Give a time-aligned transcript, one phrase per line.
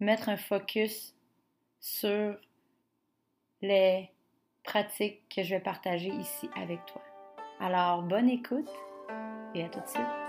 [0.00, 1.14] mettre un focus
[1.80, 2.36] sur
[3.62, 4.10] les
[4.62, 7.02] pratiques que je vais partager ici avec toi.
[7.60, 8.70] Alors, bonne écoute
[9.54, 10.25] et à tout de suite.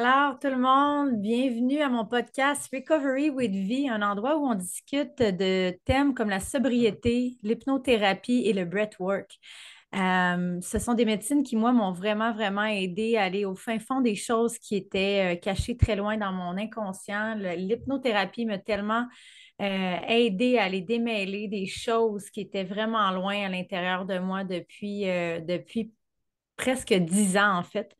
[0.00, 4.54] Alors, tout le monde, bienvenue à mon podcast Recovery with V, un endroit où on
[4.54, 9.28] discute de thèmes comme la sobriété, l'hypnothérapie et le breathwork.
[9.96, 13.80] Euh, ce sont des médecines qui, moi, m'ont vraiment, vraiment aidé à aller au fin
[13.80, 17.34] fond des choses qui étaient euh, cachées très loin dans mon inconscient.
[17.34, 19.04] L'hypnothérapie m'a tellement
[19.60, 24.44] euh, aidé à aller démêler des choses qui étaient vraiment loin à l'intérieur de moi
[24.44, 25.06] depuis,
[25.44, 25.92] depuis
[26.56, 27.96] presque dix ans, en fait.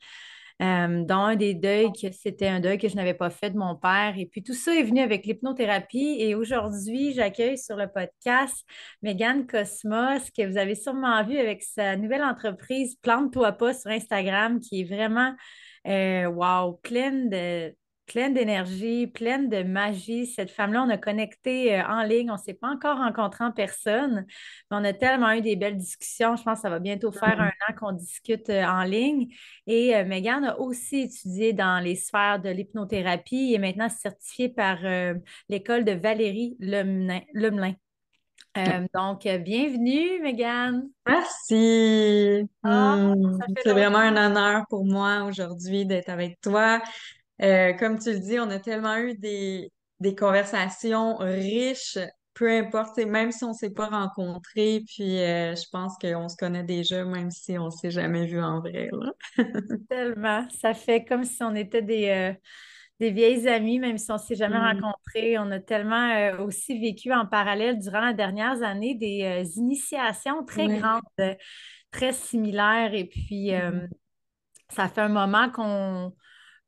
[0.61, 3.59] Euh, dans un des deuils, que c'était un deuil que je n'avais pas fait de
[3.59, 4.15] mon père.
[4.19, 6.17] Et puis tout ça est venu avec l'hypnothérapie.
[6.19, 8.67] Et aujourd'hui, j'accueille sur le podcast
[9.03, 14.59] Megan Cosmos, que vous avez sûrement vu avec sa nouvelle entreprise Plante-toi pas sur Instagram,
[14.61, 15.33] qui est vraiment,
[15.87, 17.75] euh, wow, pleine de
[18.09, 20.27] pleine d'énergie, pleine de magie.
[20.27, 22.31] Cette femme-là, on a connecté euh, en ligne.
[22.31, 24.25] On ne s'est pas encore rencontré en personne,
[24.71, 26.35] mais on a tellement eu des belles discussions.
[26.35, 29.29] Je pense que ça va bientôt faire un an qu'on discute euh, en ligne.
[29.67, 34.49] Et euh, Megan a aussi étudié dans les sphères de l'hypnothérapie et est maintenant certifiée
[34.49, 34.79] par
[35.49, 37.75] l'école de Valérie Lemelin.
[38.95, 40.89] donc, bienvenue, Megan.
[41.07, 42.49] Merci.
[42.63, 46.81] Ah, hmm, c'est vraiment un honneur pour moi aujourd'hui d'être avec toi.
[47.43, 51.99] Euh, comme tu le dis, on a tellement eu des, des conversations riches,
[52.35, 56.37] peu importe, même si on ne s'est pas rencontrés, puis euh, je pense qu'on se
[56.37, 58.91] connaît déjà, même si on ne s'est jamais vu en vrai.
[59.89, 60.49] Tellement.
[60.51, 62.33] Ça fait comme si on était des, euh,
[63.01, 64.81] des vieilles amies, même si on ne s'est jamais mm.
[64.81, 65.39] rencontrés.
[65.39, 71.37] On a tellement aussi vécu en parallèle durant les dernières années des initiations très grandes,
[71.91, 72.95] très similaires.
[72.95, 73.89] Et puis, mm.
[74.71, 76.13] ça fait un moment qu'on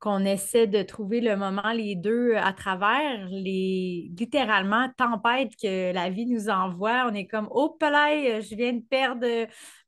[0.01, 6.09] qu'on essaie de trouver le moment les deux à travers les littéralement tempêtes que la
[6.09, 7.07] vie nous envoie.
[7.07, 9.27] On est comme oh là, je viens de perdre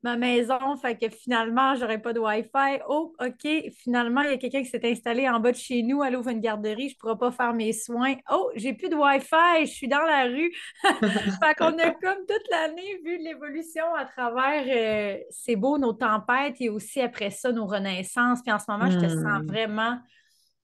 [0.03, 2.81] ma maison, fait que finalement, j'aurais pas de Wi-Fi.
[2.89, 6.03] Oh, OK, finalement, il y a quelqu'un qui s'est installé en bas de chez nous,
[6.03, 8.15] elle ouvre une garderie, je pourrai pas faire mes soins.
[8.29, 10.51] Oh, j'ai plus de Wi-Fi, je suis dans la rue.
[10.83, 16.57] fait qu'on a comme toute l'année vu l'évolution à travers euh, c'est beau nos tempêtes
[16.59, 18.41] et aussi après ça nos renaissances.
[18.43, 19.47] Puis en ce moment, je te sens hmm.
[19.47, 19.97] vraiment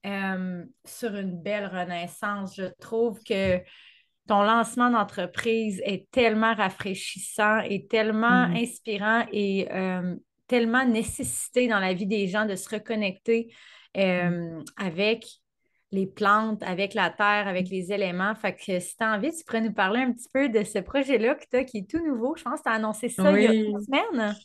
[0.05, 2.55] euh, sur une belle renaissance.
[2.55, 3.59] Je trouve que
[4.27, 8.55] ton lancement d'entreprise est tellement rafraîchissant et tellement mm.
[8.55, 10.15] inspirant et euh,
[10.47, 13.53] tellement nécessité dans la vie des gens de se reconnecter
[13.97, 14.63] euh, mm.
[14.77, 15.25] avec
[15.91, 18.35] les plantes, avec la terre, avec les éléments.
[18.35, 20.79] Fait que si tu as envie, tu pourrais nous parler un petit peu de ce
[20.79, 22.35] projet-là que tu qui est tout nouveau.
[22.37, 24.35] Je pense que tu as annoncé ça il y a une semaine.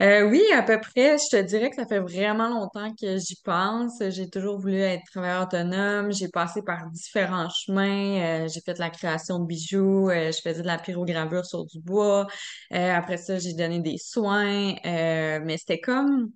[0.00, 1.16] Euh, oui, à peu près.
[1.18, 4.02] Je te dirais que ça fait vraiment longtemps que j'y pense.
[4.08, 6.12] J'ai toujours voulu être travailleur autonome.
[6.12, 8.44] J'ai passé par différents chemins.
[8.44, 10.10] Euh, j'ai fait de la création de bijoux.
[10.10, 12.26] Euh, je faisais de la pyrogravure sur du bois.
[12.70, 14.74] après ça, j'ai donné des soins.
[14.84, 16.30] mais c'était comme,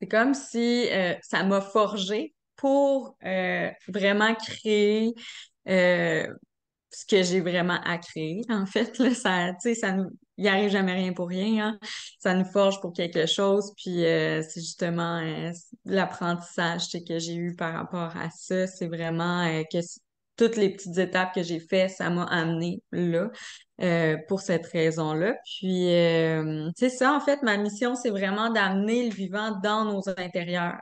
[0.00, 0.88] c'est comme si
[1.22, 3.16] ça m'a forgé pour
[3.88, 5.14] vraiment créer
[6.92, 8.42] ce que j'ai vraiment à créer.
[8.48, 10.10] En fait, là, ça, ça nous,
[10.42, 11.66] il arrive jamais rien pour rien.
[11.66, 11.78] Hein.
[12.18, 13.72] Ça nous forge pour quelque chose.
[13.76, 15.52] Puis euh, c'est justement euh,
[15.84, 18.66] l'apprentissage que j'ai eu par rapport à ça.
[18.66, 19.78] C'est vraiment euh, que
[20.36, 23.30] toutes les petites étapes que j'ai faites, ça m'a amené là
[24.28, 25.34] pour cette raison-là.
[25.44, 25.88] Puis
[26.76, 30.78] c'est ça, en fait, ma mission, c'est vraiment d'amener le vivant dans nos intérieurs.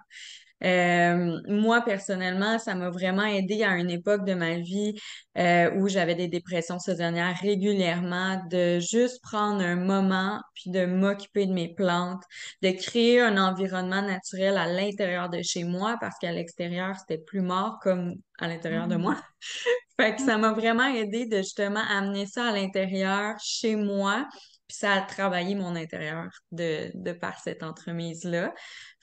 [0.63, 4.95] Euh, moi, personnellement, ça m'a vraiment aidé à une époque de ma vie
[5.39, 11.47] euh, où j'avais des dépressions saisonnières régulièrement, de juste prendre un moment puis de m'occuper
[11.47, 12.23] de mes plantes,
[12.63, 17.41] de créer un environnement naturel à l'intérieur de chez moi parce qu'à l'extérieur, c'était plus
[17.41, 19.17] mort comme à l'intérieur de moi.
[20.01, 24.27] fait que ça m'a vraiment aidé de justement amener ça à l'intérieur chez moi
[24.71, 28.55] puis ça a travaillé mon intérieur de, de par cette entremise-là.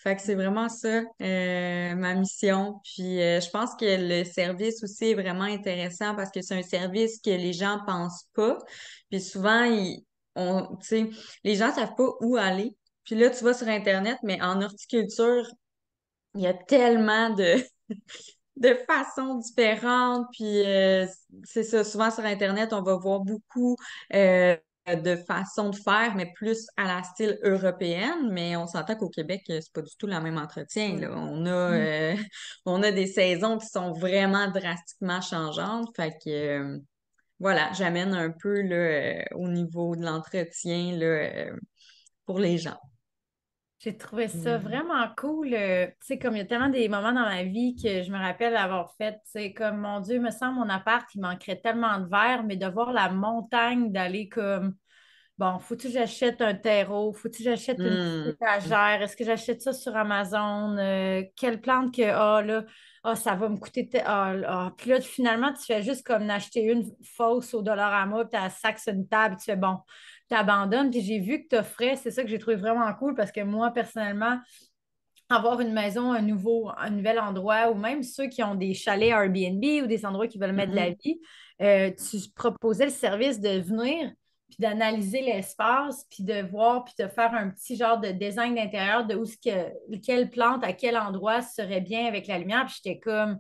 [0.08, 2.80] Fait que c'est vraiment ça, euh, ma mission.
[2.82, 6.64] Puis euh, je pense que le service aussi est vraiment intéressant parce que c'est un
[6.64, 8.58] service que les gens pensent pas.
[9.10, 10.06] Puis souvent, ils,
[10.38, 10.78] on,
[11.44, 12.74] les gens savent pas où aller.
[13.04, 15.46] Puis là, tu vas sur Internet, mais en horticulture,
[16.36, 17.56] il y a tellement de,
[18.56, 20.26] de façons différentes.
[20.32, 21.06] Puis euh,
[21.44, 23.76] c'est ça, souvent sur Internet, on va voir beaucoup
[24.96, 28.30] de façon de faire, mais plus à la style européenne.
[28.32, 30.98] Mais on s'entend qu'au Québec, c'est pas du tout le même entretien.
[30.98, 31.12] Là.
[31.14, 31.74] On, a, mm.
[31.74, 32.16] euh,
[32.66, 35.90] on a des saisons qui sont vraiment drastiquement changeantes.
[35.96, 36.80] Fait que euh,
[37.40, 40.98] voilà, j'amène un peu là, euh, au niveau de l'entretien
[42.26, 42.80] pour les gens.
[43.80, 44.62] J'ai trouvé ça mm.
[44.62, 45.50] vraiment cool.
[45.50, 45.56] tu
[46.02, 48.56] sais, comme il y a tellement des moments dans ma vie que je me rappelle
[48.56, 52.44] avoir fait, c'est comme mon Dieu, me semble mon appart, il manquerait tellement de verre,
[52.44, 54.76] mais de voir la montagne, d'aller comme
[55.38, 58.30] bon, faut-tu que j'achète un terreau, faut-tu que j'achète une mm.
[58.30, 62.64] étagère, est-ce que j'achète ça sur Amazon, euh, quelle plante que, ah là,
[63.04, 66.64] ah, ça va me coûter, ah, ah, Puis là, finalement, tu fais juste comme acheter
[66.64, 69.78] une fausse au Dollarama, puis tu as sac sur une table, tu fais bon,
[70.30, 70.90] tu abandonnes.
[70.90, 73.42] Puis j'ai vu que tu offrais, c'est ça que j'ai trouvé vraiment cool parce que
[73.42, 74.40] moi, personnellement,
[75.30, 79.10] avoir une maison, un nouveau, un nouvel endroit, ou même ceux qui ont des chalets
[79.10, 81.02] Airbnb ou des endroits qui veulent mettre de la mm-hmm.
[81.04, 81.20] vie,
[81.62, 84.12] euh, tu proposais le service de venir
[84.48, 89.06] puis d'analyser l'espace, puis de voir, puis de faire un petit genre de design d'intérieur
[89.06, 92.66] de où ce que, quelle plante, à quel endroit serait bien avec la lumière.
[92.66, 93.40] Puis j'étais comme,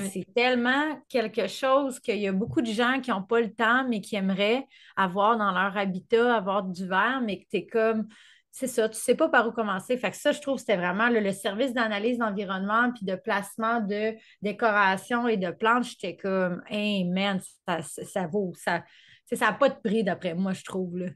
[0.00, 3.86] c'est tellement quelque chose qu'il y a beaucoup de gens qui n'ont pas le temps,
[3.88, 4.66] mais qui aimeraient
[4.96, 8.08] avoir dans leur habitat, avoir du verre, mais que tu es comme,
[8.50, 9.96] c'est ça, tu ne sais pas par où commencer.
[9.98, 14.14] Fait que ça, je trouve, c'était vraiment le, service d'analyse d'environnement puis de placement de
[14.42, 15.84] décoration et de plantes.
[15.84, 18.84] J'étais comme, hey man, ça, ça vaut, ça,
[19.32, 20.98] ça n'a pas de prix d'après moi, je trouve.
[20.98, 21.06] Là.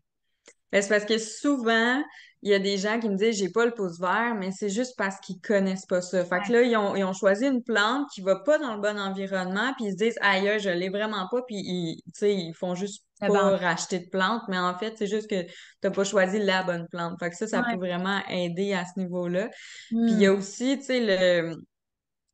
[0.72, 2.02] Ben, c'est parce que souvent,
[2.42, 4.68] il y a des gens qui me disent j'ai pas le pouce vert, mais c'est
[4.68, 6.24] juste parce qu'ils connaissent pas ça.
[6.24, 9.72] Fait que là, ils ont, choisi une plante qui va pas dans le bon environnement,
[9.76, 13.56] puis ils se disent aïe, je l'ai vraiment pas, puis ils, ils font juste pas
[13.56, 16.86] racheter de plantes, mais en fait, c'est juste que tu n'as pas choisi la bonne
[16.88, 17.18] plante.
[17.18, 19.48] Fait que ça, ça peut vraiment aider à ce niveau-là.
[19.88, 20.38] Puis il y a hmm.
[20.38, 21.56] aussi, tu sais, le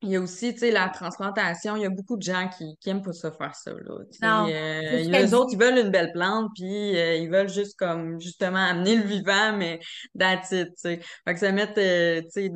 [0.04, 2.76] il y a aussi, tu sais, la transplantation, il y a beaucoup de gens qui,
[2.80, 3.98] qui aiment pas ça faire ça, là.
[4.22, 8.20] Non, euh, les autres, ils veulent une belle plante, puis euh, ils veulent juste comme,
[8.20, 9.80] justement, amener le vivant, mais
[10.18, 11.00] that's it, tu sais.
[11.26, 12.52] Fait que ça met, euh, tu sais,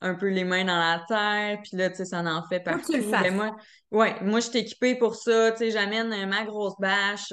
[0.00, 2.92] un peu les mains dans la terre, puis là, tu sais, ça en fait partout.
[2.92, 3.56] Tu le ben, moi,
[3.90, 7.32] ouais, moi, je suis équipée pour ça, tu sais, j'amène ma grosse bâche,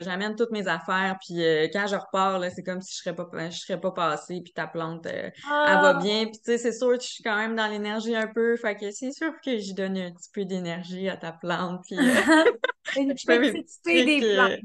[0.00, 3.14] j'amène toutes mes affaires, puis euh, quand je repars, là, c'est comme si je serais
[3.14, 6.00] pas, je serais pas passée, puis ta plante, euh, elle va ah!
[6.00, 6.26] bien.
[6.26, 8.76] Puis tu sais, c'est sûr que je suis quand même dans l'énergie un peu, fait
[8.76, 11.98] que c'est sûr que je donne un petit peu d'énergie à ta plante, puis...
[11.98, 12.44] Euh,
[12.96, 14.60] Une petite des plantes.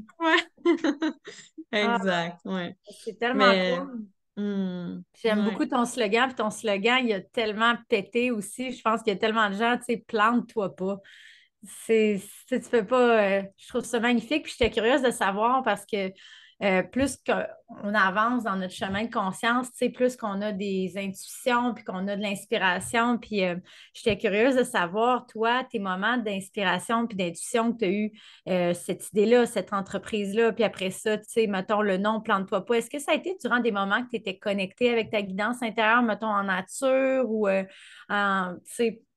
[1.72, 1.82] Ouais.
[1.82, 1.96] Ah!
[1.96, 2.76] exact, ouais.
[3.02, 4.06] C'est tellement cool.
[4.36, 8.72] Hmm, J'aime beaucoup ton slogan, puis ton slogan, il a tellement pété aussi.
[8.72, 11.00] Je pense qu'il y a tellement de gens, tu sais, plante-toi pas
[11.86, 14.44] c'est, tu fais pas, euh, je trouve ça magnifique.
[14.44, 16.12] Puis j'étais curieuse de savoir parce que
[16.62, 21.82] euh, plus qu'on avance dans notre chemin de conscience, plus qu'on a des intuitions, puis
[21.82, 23.18] qu'on a de l'inspiration.
[23.18, 23.56] Puis euh,
[23.92, 29.10] j'étais curieuse de savoir, toi, tes moments d'inspiration puis d'intuition que tu as eu, cette
[29.10, 32.74] idée-là, cette entreprise-là, puis après ça, tu sais, mettons le nom, plante-toi pas.
[32.74, 35.60] Est-ce que ça a été durant des moments que tu étais connecté avec ta guidance
[35.60, 37.48] intérieure, mettons en nature ou
[38.08, 38.54] en,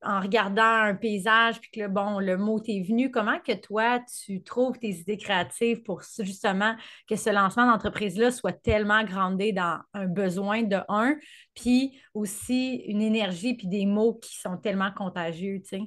[0.02, 4.00] en regardant un paysage, puis que le, bon, le mot t'est venu, comment que toi,
[4.24, 6.74] tu trouves tes idées créatives pour justement
[7.08, 11.16] que ce lancement d'entreprise-là soit tellement grandé dans un besoin de un,
[11.54, 15.82] puis aussi une énergie, puis des mots qui sont tellement contagieux, tu sais?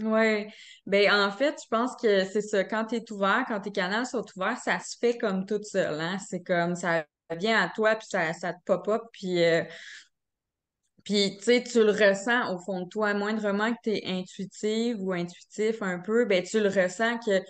[0.00, 0.46] Oui,
[0.86, 2.62] ben en fait, je pense que c'est ça.
[2.62, 6.00] Quand tu es ouvert, quand tes canaux sont ouverts, ça se fait comme tout seul.
[6.00, 6.18] Hein?
[6.18, 7.04] C'est comme ça
[7.36, 9.64] vient à toi, puis ça, ça te pop-up, puis euh,
[11.04, 14.96] puis, tu sais, tu le ressens au fond de toi, moindrement que tu es intuitive
[15.00, 17.40] ou intuitif un peu, ben tu le ressens que,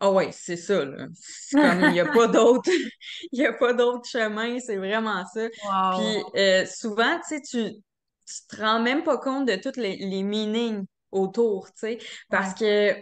[0.00, 1.06] ah oh ouais, c'est ça, là.
[1.14, 2.70] C'est comme, il n'y a pas d'autre,
[3.32, 5.48] il y a pas d'autre chemin, c'est vraiment ça.
[5.48, 7.74] Puis, euh, souvent, tu sais, tu,
[8.48, 11.98] te rends même pas compte de tous les, les meanings autour, tu sais,
[12.30, 12.94] parce que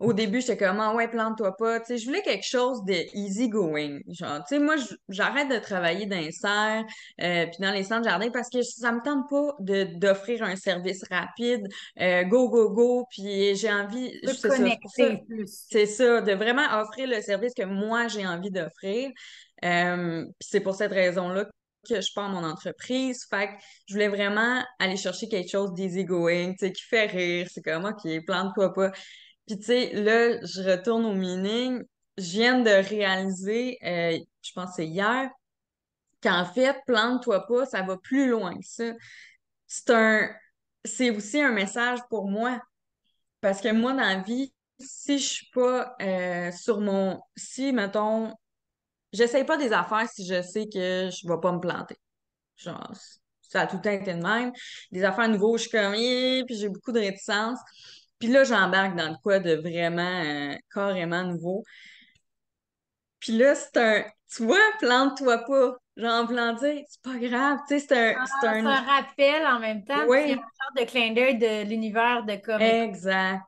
[0.00, 1.80] au début, j'étais comme, ah ouais, plante-toi pas.
[1.80, 4.00] Tu sais, je voulais quelque chose de easy going.
[4.08, 4.74] Genre, tu sais, moi,
[5.08, 6.84] j'arrête de travailler dans les serres,
[7.20, 10.56] euh, puis dans les centres jardins parce que ça me tente pas de, d'offrir un
[10.56, 11.66] service rapide,
[12.00, 14.56] euh, go, go, go, puis j'ai envie, c'est ça,
[15.46, 19.10] c'est ça, de vraiment offrir le service que moi, j'ai envie d'offrir.
[19.64, 21.46] Euh, puis c'est pour cette raison-là
[21.88, 23.24] que je pars mon entreprise.
[23.30, 23.52] Fait que
[23.86, 27.46] je voulais vraiment aller chercher quelque chose d'easy going, tu sais, qui fait rire.
[27.52, 28.90] C'est comme, OK, plante-toi pas.
[29.46, 31.82] Puis, tu sais, là, je retourne au meaning.
[32.16, 35.28] Je viens de réaliser, euh, je pense que c'est hier,
[36.22, 38.92] qu'en fait, plante-toi pas, ça va plus loin que ça.
[39.66, 40.30] C'est un,
[40.84, 42.60] c'est aussi un message pour moi.
[43.40, 48.32] Parce que moi, dans la vie, si je suis pas euh, sur mon, si, mettons,
[49.12, 51.96] j'essaye pas des affaires si je sais que je vais pas me planter.
[52.56, 52.92] Genre,
[53.42, 54.52] ça a tout le temps été de même.
[54.90, 57.58] Des affaires nouveaux, je suis comme, puis j'ai beaucoup de réticence.
[58.18, 61.64] Puis là, j'embarque dans le quoi de vraiment euh, carrément nouveau.
[63.20, 64.04] Puis là, c'est un.
[64.34, 65.76] Tu vois, plante-toi pas.
[65.96, 67.58] Genre, dire, c'est pas grave.
[67.68, 68.14] Tu sais, c'est un.
[68.18, 68.74] Ah, c'est un...
[68.74, 70.06] rappel en même temps.
[70.08, 70.18] Oui.
[70.26, 72.60] C'est un genre de clin d'œil de l'univers de comme.
[72.60, 73.42] Exact.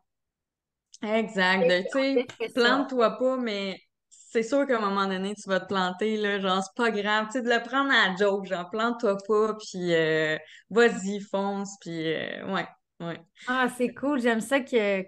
[1.02, 1.68] Exact.
[1.92, 6.16] Tu sais, plante-toi pas, mais c'est sûr qu'à un moment donné, tu vas te planter,
[6.16, 9.16] là, genre, c'est pas grave, tu sais, de le prendre à la joke, genre, plante-toi
[9.26, 10.36] pas, puis euh,
[10.70, 12.66] vas-y, fonce, puis euh, ouais,
[13.00, 13.20] ouais.
[13.48, 15.02] Ah, c'est cool, j'aime ça que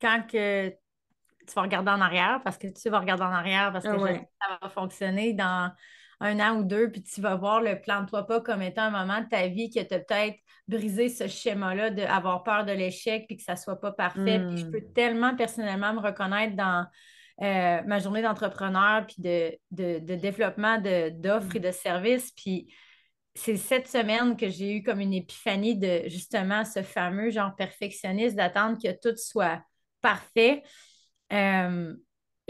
[0.00, 3.84] quand que tu vas regarder en arrière, parce que tu vas regarder en arrière, parce
[3.84, 5.72] que ah ça va fonctionner dans
[6.20, 9.20] un an ou deux, puis tu vas voir le plante-toi pas comme étant un moment
[9.20, 13.42] de ta vie qui t'a peut-être brisé ce schéma-là d'avoir peur de l'échec, puis que
[13.42, 14.70] ça soit pas parfait, puis je hmm.
[14.70, 16.86] peux tellement personnellement me reconnaître dans
[17.40, 22.32] euh, ma journée d'entrepreneur, puis de, de, développement d'offres et de services.
[22.32, 22.66] Puis
[23.38, 28.36] c'est cette semaine que j'ai eu comme une épiphanie de justement ce fameux genre perfectionniste,
[28.36, 29.62] d'attendre que tout soit
[30.00, 30.62] parfait.
[31.32, 31.94] Euh,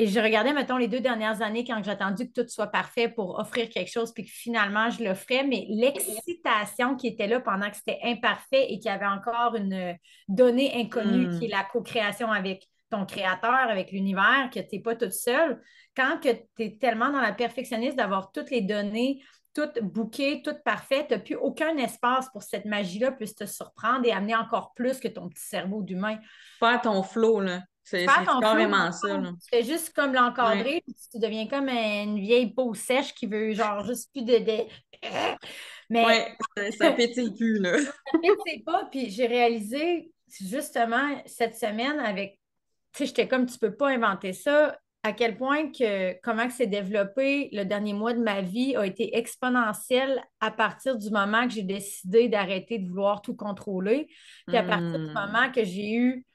[0.00, 3.08] et je regardais, mettons, les deux dernières années quand j'ai attendu que tout soit parfait
[3.08, 7.68] pour offrir quelque chose, puis que finalement je l'offrais, mais l'excitation qui était là pendant
[7.68, 9.96] que c'était imparfait et qu'il y avait encore une
[10.28, 11.58] donnée inconnue qui est hmm.
[11.58, 15.60] la co-création avec ton créateur, avec l'univers, que tu n'es pas toute seule,
[15.96, 16.28] quand tu
[16.62, 19.20] es tellement dans la perfectionniste d'avoir toutes les données,
[19.54, 24.06] toutes bouquées, toutes parfaites, tu n'as plus aucun espace pour cette magie-là puisse te surprendre
[24.06, 26.18] et amener encore plus que ton petit cerveau d'humain.
[26.58, 27.62] Faire ton flow, là.
[27.84, 29.16] C'est carrément ça.
[29.16, 29.30] Là.
[29.42, 33.82] Tu fais juste comme l'encadrer, tu deviens comme une vieille peau sèche qui veut genre
[33.84, 34.38] juste plus de.
[35.90, 36.36] Mais ouais,
[36.72, 37.78] ça, pétille plus, là.
[37.78, 42.38] ça pétille pas, puis j'ai réalisé justement cette semaine avec
[42.92, 44.78] tu sais, j'étais comme, tu peux pas inventer ça.
[45.08, 48.84] À quel point que comment que c'est développé le dernier mois de ma vie a
[48.84, 54.06] été exponentiel à partir du moment que j'ai décidé d'arrêter de vouloir tout contrôler.
[54.46, 55.14] Puis à partir du hmm.
[55.14, 56.26] moment que j'ai eu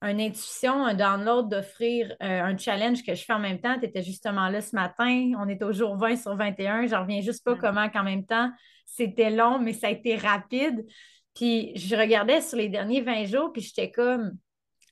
[0.00, 3.76] une intuition, un download d'offrir euh, un challenge que je fais en même temps.
[3.80, 5.32] Tu étais justement là ce matin.
[5.36, 6.86] On est au jour 20 sur 21.
[6.86, 8.52] Je reviens juste pas comment qu'en même temps,
[8.86, 10.86] c'était long, mais ça a été rapide.
[11.34, 14.30] Puis je regardais sur les derniers 20 jours, puis j'étais comme,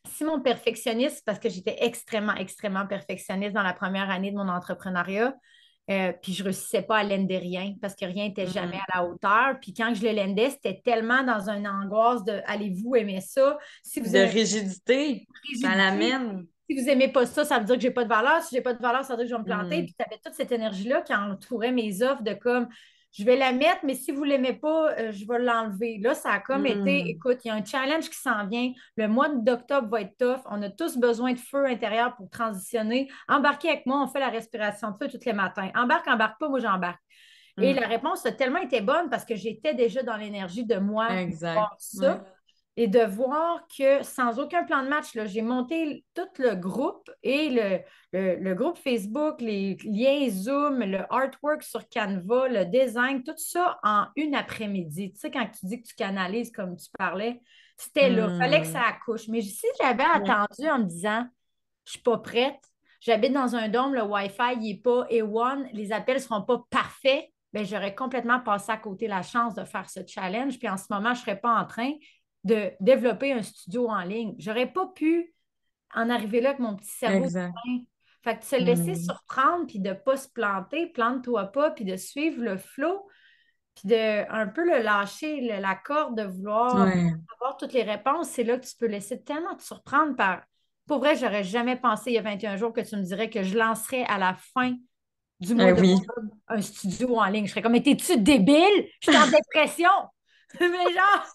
[0.07, 4.49] si mon perfectionniste, parce que j'étais extrêmement, extrêmement perfectionniste dans la première année de mon
[4.49, 5.35] entrepreneuriat,
[5.91, 8.93] euh, puis je ne réussissais pas à lender rien parce que rien n'était jamais mm-hmm.
[8.95, 9.61] à la hauteur.
[9.61, 13.57] Puis quand je le lendais, c'était tellement dans une angoisse de allez-vous aimer ça?
[13.83, 15.27] Si vous de rigidité,
[15.61, 16.47] ça l'amène.
[16.69, 18.43] Si vous n'aimez pas ça, ça veut dire que j'ai pas de valeur.
[18.43, 19.83] Si j'ai pas de valeur, ça veut dire que je vais me planter.
[19.83, 19.85] Mm.
[19.87, 22.69] Puis tu avais toute cette énergie-là qui entourait mes offres de comme
[23.13, 25.99] je vais la mettre, mais si vous ne l'aimez pas, euh, je vais l'enlever.
[25.99, 27.09] Là, ça a comme été, hmm.
[27.09, 28.73] écoute, il y a un challenge qui s'en vient.
[28.97, 30.41] Le mois d'octobre va être tough.
[30.51, 33.09] On a tous besoin de feu intérieur pour transitionner.
[33.29, 35.71] Embarquez avec moi, on fait la respiration de feu tous les matins.
[35.75, 37.01] Embarque, embarque pas, moi j'embarque.
[37.61, 37.81] Et hmm.
[37.81, 41.11] la réponse a tellement été bonne parce que j'étais déjà dans l'énergie de moi.
[41.11, 41.59] Exact
[42.81, 47.51] et de voir que sans aucun plan de match, j'ai monté tout le groupe et
[47.51, 47.81] le,
[48.13, 54.07] le, groupe Facebook, les liens Zoom, le artwork sur Canva, le design, tout ça en
[54.15, 55.13] une après-midi.
[55.13, 57.41] Tu sais, quand tu dis que tu canalises comme tu parlais,
[57.77, 58.29] c'était là.
[58.31, 58.93] Il fallait que ça hmm.
[58.93, 59.27] accouche.
[59.27, 61.27] Mais si j'avais attendu en me disant,
[61.85, 62.63] je suis pas prête,
[63.01, 67.29] j'habite dans un dôme, le Wi-Fi n'est pas A1, les appels ne seront pas parfaits,
[67.53, 70.59] ben, j'aurais complètement passé à côté la chance de faire ce challenge.
[70.59, 71.91] Puis en ce moment, je ne serais pas en train
[72.49, 74.35] de développer un studio en ligne.
[74.39, 75.35] J'aurais pas pu
[75.95, 77.29] en arriver là avec mon petit cerveau.
[78.25, 79.05] Fait que de se laisser hmm.
[79.05, 83.07] surprendre, puis de ne pas se planter, plante-toi pas, puis de suivre le flot,
[83.77, 88.43] puis de un peu le lâcher, la corde de vouloir avoir toutes les réponses, c'est
[88.43, 90.43] là que tu peux laisser tellement te surprendre par...
[90.87, 93.43] Pour vrai, j'aurais jamais pensé il y a 21 jours que tu me dirais que
[93.43, 94.75] je lancerais à la fin
[95.39, 95.97] du mois eh de
[96.49, 97.47] un studio en ligne.
[97.47, 98.89] Je serais comme, mais t'es-tu débile?
[99.01, 99.91] Je suis en dépression!
[100.61, 101.27] mais genre...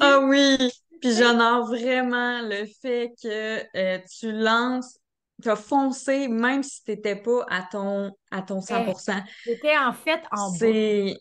[0.00, 0.56] Ah oui!
[1.00, 4.98] Puis j'honore vraiment le fait que euh, tu lances,
[5.42, 9.22] tu as foncé même si tu n'étais pas à ton, à ton 100%.
[9.44, 10.56] J'étais en fait en bas.
[10.58, 11.16] C'est...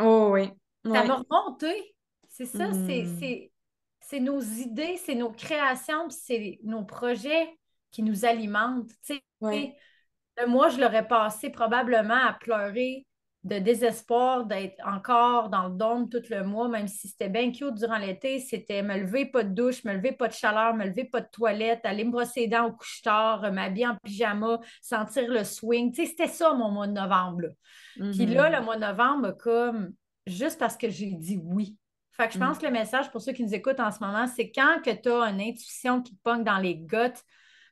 [0.00, 0.50] Oh oui.
[0.92, 1.94] Ça m'a remonté.
[2.28, 2.86] C'est ça, Hmm.
[2.86, 3.50] c'est
[4.00, 7.48] c'est nos idées, c'est nos créations, puis c'est nos projets
[7.90, 8.90] qui nous alimentent.
[9.06, 9.76] Tu Ouais.
[10.46, 13.06] mois, je l'aurais passé probablement à pleurer
[13.44, 17.74] de désespoir d'être encore dans le dôme tout le mois, même si c'était bien cute
[17.74, 18.38] durant l'été.
[18.38, 21.28] C'était me lever, pas de douche, me lever, pas de chaleur, me lever, pas de
[21.30, 25.92] toilette, aller me brosser les dents au couche-tard, m'habiller en pyjama, sentir le swing.
[25.92, 27.42] Tu sais, c'était ça mon mois de novembre.
[27.42, 27.48] là.
[28.12, 29.92] Puis là, le mois de novembre, comme
[30.26, 31.76] juste parce que j'ai dit oui.
[32.12, 34.26] Fait que je pense que le message pour ceux qui nous écoutent en ce moment,
[34.28, 37.22] c'est quand que tu as une intuition qui te pogne dans les gouttes,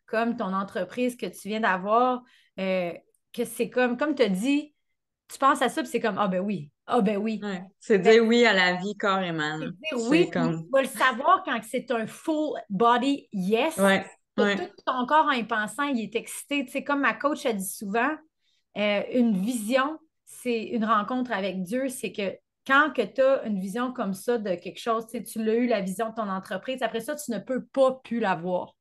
[0.05, 2.23] comme ton entreprise que tu viens d'avoir,
[2.59, 2.93] euh,
[3.33, 4.72] que c'est comme, comme tu as dit,
[5.33, 7.41] tu penses à ça, puis c'est comme, ah ben oui, ah ben oui.
[7.43, 7.63] Ouais.
[7.81, 9.59] C'est Ben, dire oui à la vie carrément.
[9.59, 10.65] c'est dire C'est oui, comme...
[10.65, 13.77] tu vas le savoir quand c'est un full body yes.
[13.79, 14.05] Ouais.
[14.37, 14.45] Tout
[14.87, 16.65] ton corps en y pensant, il est excité.
[16.65, 18.11] Tu sais, comme ma coach a dit souvent,
[18.79, 21.89] euh, une vision, c'est une rencontre avec Dieu.
[21.91, 22.35] C'est que
[22.67, 25.55] quand que tu as une vision comme ça de quelque chose, tu sais, tu l'as
[25.55, 28.75] eu, la vision de ton entreprise, après ça, tu ne peux pas plus l'avoir.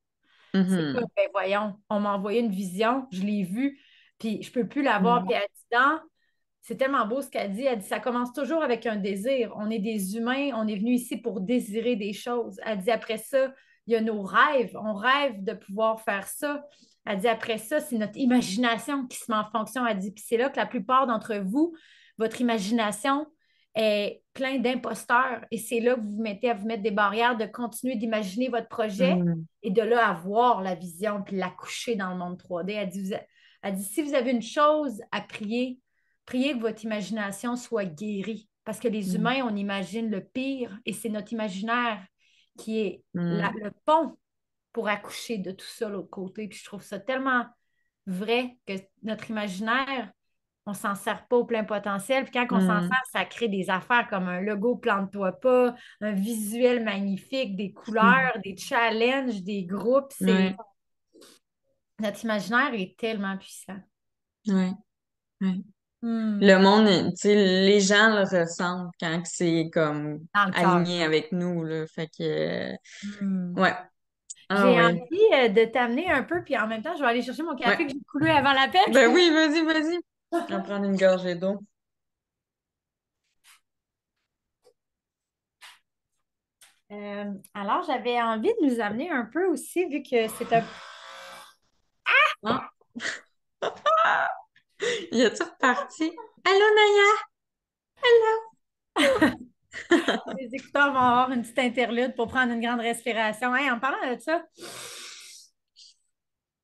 [0.54, 0.94] C'est Mhm.
[0.96, 3.78] comme, ben voyons, on m'a envoyé une vision, je l'ai vue,
[4.20, 5.22] puis je peux plus la voir.
[5.22, 5.28] Mhm.
[5.28, 5.78] Puis elle dit,
[6.62, 7.64] c'est tellement beau ce qu'elle dit.
[7.64, 9.54] Elle dit, ça commence toujours avec un désir.
[9.58, 12.60] On est des humains, on est venu ici pour désirer des choses.
[12.66, 13.54] Elle dit, après ça,
[13.88, 14.76] il y a nos rêves.
[14.76, 16.64] On rêve de pouvoir faire ça.
[17.06, 19.86] Elle dit, après ça, c'est notre imagination qui se met en fonction.
[19.88, 21.74] Elle dit, puis c'est là que la plupart d'entre vous,
[22.20, 23.26] votre imagination
[23.74, 25.44] est plein d'imposteurs.
[25.50, 28.50] Et c'est là que vous vous mettez à vous mettre des barrières de continuer d'imaginer
[28.50, 29.46] votre projet Mhm.
[29.64, 32.74] et de là avoir la vision puis la coucher dans le monde 3D.
[32.74, 33.16] Elle dit, vous
[33.64, 35.80] elle dit, si vous avez une chose à prier,
[36.26, 38.48] priez que votre imagination soit guérie.
[38.64, 39.16] Parce que les Mhm.
[39.16, 42.06] humains, on imagine le pire et c'est notre imaginaire
[42.58, 43.64] qui est la- Mhm.
[43.64, 44.18] le pont
[44.74, 46.48] pour accoucher de tout ça l'autre côté.
[46.48, 47.46] Puis je trouve ça tellement
[48.06, 48.74] vrai que
[49.04, 50.12] notre imaginaire,
[50.68, 52.24] on s'en sert pas au plein potentiel.
[52.24, 52.88] Puis quand on s'en Mhm.
[52.88, 58.38] sert, ça crée des affaires comme un logo plante-toi pas, un visuel magnifique, des couleurs,
[58.44, 60.14] des challenges, des groupes.
[62.00, 63.80] Notre imaginaire est tellement puissant.
[64.48, 64.72] Ouais.
[65.42, 65.62] Ouais.
[66.04, 66.40] Hmm.
[66.42, 71.86] Le monde, tu sais, les gens le ressentent quand c'est comme aligné avec nous, là.
[71.88, 72.72] Fait que,
[73.22, 73.58] Hmm.
[73.60, 73.74] ouais.
[74.50, 77.22] Ah J'ai envie euh, de t'amener un peu, puis en même temps, je vais aller
[77.22, 77.86] chercher mon café Ouais.
[77.88, 78.82] que j'ai coulé avant l'appel.
[78.92, 80.00] Ben oui, vas-y, vas-y.
[80.32, 81.60] On va prendre une gorgée d'eau.
[86.92, 90.64] Euh, alors, j'avais envie de nous amener un peu aussi, vu que c'est un
[92.44, 92.70] Ah.
[95.16, 96.12] Y a-tu reparti?
[96.46, 97.10] Allô, Naya?
[100.40, 103.54] Les écouteurs vont avoir une petite interlude pour prendre une grande respiration.
[103.54, 104.44] Hey, en parlant de ça,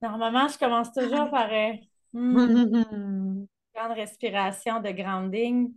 [0.01, 1.73] normalement, je commence toujours par euh,
[2.13, 5.73] hmm, une grande respiration de grounding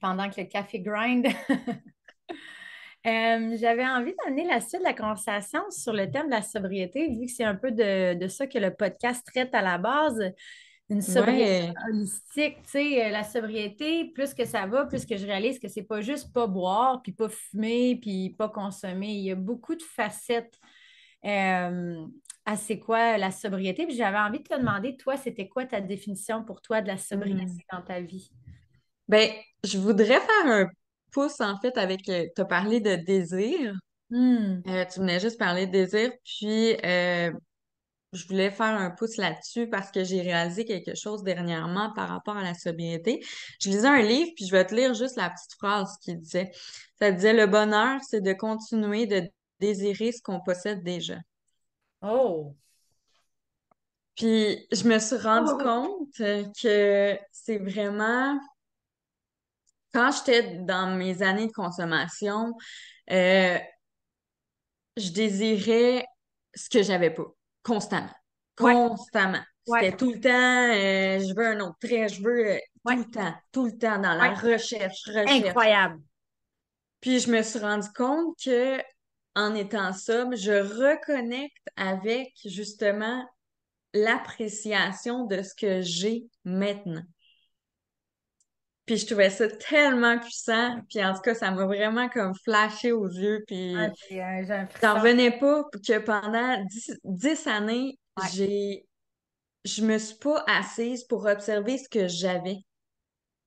[0.00, 1.28] pendant que le café grind.
[3.04, 7.08] Euh, j'avais envie d'amener la suite de la conversation sur le thème de la sobriété,
[7.08, 10.32] vu que c'est un peu de, de ça que le podcast traite à la base.
[10.92, 11.74] Une sobriété Ouais.
[11.88, 15.68] holistique, tu sais, euh, la sobriété, plus que ça va, plus que je réalise que
[15.68, 19.08] c'est pas juste pas boire, puis pas fumer, puis pas consommer.
[19.08, 20.58] Il y a beaucoup de facettes
[21.24, 22.04] euh,
[22.44, 23.86] à c'est quoi la sobriété.
[23.86, 26.98] Puis j'avais envie de te demander, toi, c'était quoi ta définition pour toi de la
[26.98, 27.58] sobriété Mhm.
[27.72, 28.30] dans ta vie?
[29.08, 29.30] Ben,
[29.64, 30.66] je voudrais faire un
[31.10, 33.74] pouce, en fait, avec, tu as parlé de désir.
[34.10, 34.60] Hmm.
[34.66, 37.32] Euh, tu venais juste parler de désir, puis euh,
[38.12, 42.36] je voulais faire un pouce là-dessus parce que j'ai réalisé quelque chose dernièrement par rapport
[42.36, 43.24] à la sobriété.
[43.60, 46.50] Je lisais un livre, puis je vais te lire juste la petite phrase qui disait.
[46.98, 49.22] Ça disait, le bonheur, c'est de continuer de
[49.60, 51.16] désirer ce qu'on possède déjà.
[52.02, 52.54] Oh!
[54.16, 55.62] Puis je me suis rendu Oh!
[55.62, 58.38] compte que c'est vraiment
[59.92, 62.54] quand j'étais dans mes années de consommation,
[63.10, 63.58] euh,
[64.96, 66.06] je désirais
[66.54, 67.26] ce que j'avais pas,
[67.62, 68.10] constamment.
[68.56, 69.42] Constamment.
[69.66, 72.96] ouais, C'était tout le temps, euh, je veux un autre trait, je veux euh, tout
[72.96, 75.30] le temps, tout le temps dans la recherche, recherche.
[75.30, 76.00] Incroyable.
[77.00, 78.78] Puis je me suis rendu compte que
[79.34, 83.24] en étant sobre, je reconnecte avec justement
[83.94, 87.02] l'appréciation de ce que j'ai maintenant.
[88.86, 90.80] Puis je trouvais ça tellement puissant.
[90.88, 93.44] Puis en tout cas, ça m'a vraiment comme flashé aux yeux.
[93.46, 93.88] Puis Ah,
[94.82, 98.32] j'en revenais pas que pendant dix, dix années, Ouais.
[98.34, 98.86] j'ai,
[99.64, 102.58] je me suis pas assise pour observer ce que j'avais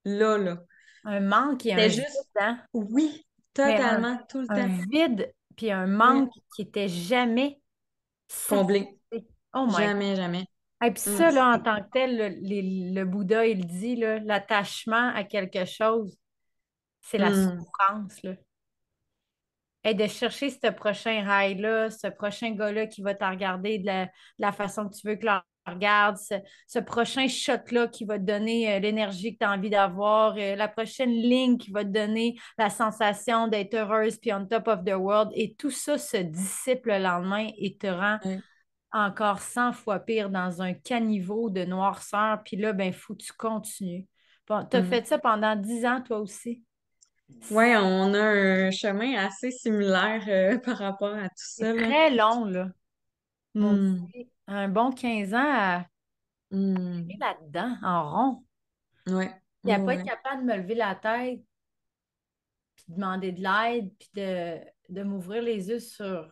[0.05, 0.59] là, là.
[1.05, 2.61] Un manque et un C'était vide, juste, hein?
[2.73, 4.69] oui, Totalement, tout le un temps.
[4.91, 6.21] vide, puis un Ouais.
[6.21, 7.59] manque qui était jamais
[8.47, 8.97] Comblé.
[9.53, 10.45] Oh my Jamais, jamais.
[10.87, 15.11] Et puis ça, là, en tant que tel, le, les- le Bouddha, il dit, l'attachement
[15.15, 16.17] à quelque chose,
[17.01, 17.59] c'est la Mm.
[17.59, 18.31] souffrance, là.
[19.83, 24.05] Et de chercher ce prochain rail-là, ce prochain gars-là qui va te regarder de la,
[24.05, 26.35] de la façon que tu veux que l'on regarde, ce,
[26.67, 30.55] ce prochain shot-là qui va te donner euh, l'énergie que tu as envie d'avoir, euh,
[30.55, 34.83] la prochaine ligne qui va te donner la sensation d'être heureuse puis on top of
[34.83, 35.31] the world.
[35.35, 38.17] Et tout ça se dissipe le lendemain et te rend.
[38.95, 42.41] Encore 100 fois pire dans un caniveau de noirceur.
[42.43, 44.07] Puis là, ben, faut que tu continues.
[44.47, 44.85] Bon, tu as Mm.
[44.85, 46.63] fait ça pendant 10 ans, toi aussi?
[47.51, 51.83] Ouais, on a un chemin assez similaire euh, par rapport à tout ça, là.
[51.83, 52.69] très long, là.
[53.55, 54.05] Mm.
[54.47, 55.85] Un bon 15 ans à
[56.51, 57.07] Mm.
[57.19, 58.43] là-dedans, en rond.
[59.07, 59.31] Ouais.
[59.63, 60.03] Puis à Ouais, pas ouais.
[60.03, 61.41] capable de me lever la tête,
[62.75, 66.29] puis de demander de l'aide, puis de, de m'ouvrir les yeux sur,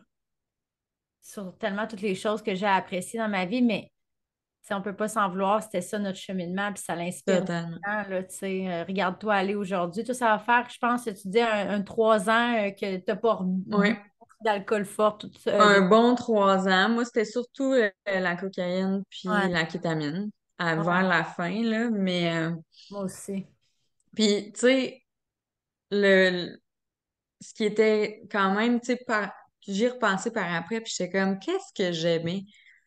[1.24, 3.90] sur tellement toutes les choses que j'ai appréciées dans ma vie, mais
[4.62, 7.76] si on peut pas s'en vouloir, c'était ça notre cheminement, puis ça l'inspire Totalement.
[7.86, 10.04] euh, regarde-toi aller aujourd'hui.
[10.04, 13.16] Tout ça va faire, je pense, tu dis un, trois ans euh, que tu n'as
[13.16, 13.40] pas
[13.72, 14.00] Ouais.
[14.42, 15.62] d'alcool fort, tout ça.
[15.62, 16.88] Un euh, bon trois ans.
[16.90, 21.90] Moi, c'était surtout euh, la cocaïne puis ouais, la kétamine à- vers la fin, là.
[21.90, 22.50] Mais, euh,
[22.90, 23.46] moi aussi.
[24.14, 25.02] puis, tu sais,
[25.90, 26.56] le,
[27.40, 29.30] ce qui était quand même, tu sais, par...
[29.68, 32.44] j'y repensé par après, puis j'étais comme, qu'est-ce que j'aimais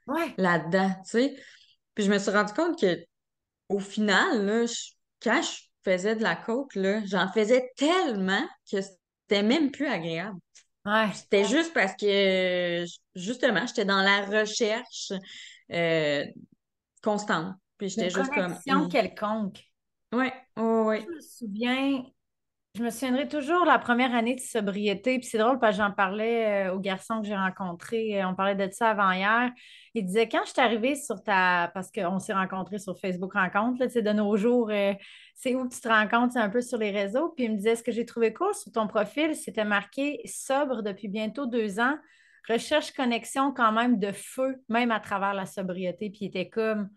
[0.08, 1.36] Ouais, là-dedans, tu sais?
[1.96, 3.04] Puis je me suis rendu compte que
[3.70, 8.82] au final, là, je- quand je faisais de la coke, là, j'en faisais tellement que
[8.82, 10.40] c'était même plus agréable.
[10.86, 11.13] ouais.
[11.13, 12.86] C'était juste parce que,
[13.16, 15.13] justement, j'étais dans la recherche
[15.72, 16.26] euh,
[17.04, 17.56] constante.
[17.78, 18.88] Puis Une j'étais juste comme, Hi.
[18.90, 19.60] quelconque.
[20.12, 21.08] ouais, ouais, ouais.
[21.08, 22.04] Je me souviens,
[22.78, 25.18] je me souviendrai toujours la première année de sobriété.
[25.18, 28.22] Puis c'est drôle parce que j'en parlais euh, aux garçons que j'ai rencontrés.
[28.22, 29.52] euh, on parlait de ça avant hier.
[29.96, 31.72] Il disait quand je suis arrivée sur ta.
[31.74, 34.94] Parce qu'on s'est rencontrés sur Facebook Rencontre, là, de nos jours, euh,
[35.34, 37.30] c'est où tu te rencontres, c'est un peu sur les réseaux.
[37.30, 40.84] Puis il me disait ce que j'ai trouvé cool sur ton profil, c'était marqué sobre
[40.84, 41.98] depuis bientôt deux ans.
[42.48, 46.10] Recherche connexion quand même de feu, même à travers la sobriété.
[46.12, 46.90] Puis il était comme.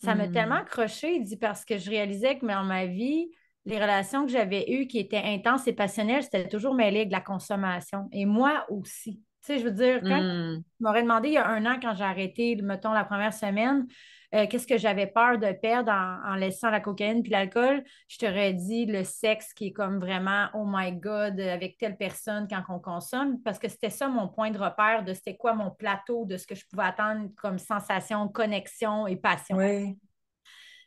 [0.00, 0.58] Ça m'a tellement Hmm.
[0.58, 3.32] accroché, il dit, parce que je réalisais que dans ma vie,
[3.68, 7.20] les relations que j'avais eues qui étaient intenses et passionnelles, c'était toujours mêlé de la
[7.20, 8.08] consommation.
[8.12, 9.22] Et moi aussi.
[9.44, 10.62] Tu sais, je veux dire, quand Hmm.
[10.62, 13.86] tu m'aurais demandé il y a un an, quand j'ai arrêté, mettons, la première semaine,
[14.34, 18.18] euh, qu'est-ce que j'avais peur de perdre en, en laissant la cocaïne puis l'alcool, je
[18.18, 22.62] t'aurais dit le sexe qui est comme vraiment, oh my God, avec telle personne quand
[22.68, 26.24] on consomme, parce que c'était ça mon point de repère de c'était quoi mon plateau,
[26.26, 29.56] de ce que je pouvais attendre comme sensation, connexion et passion.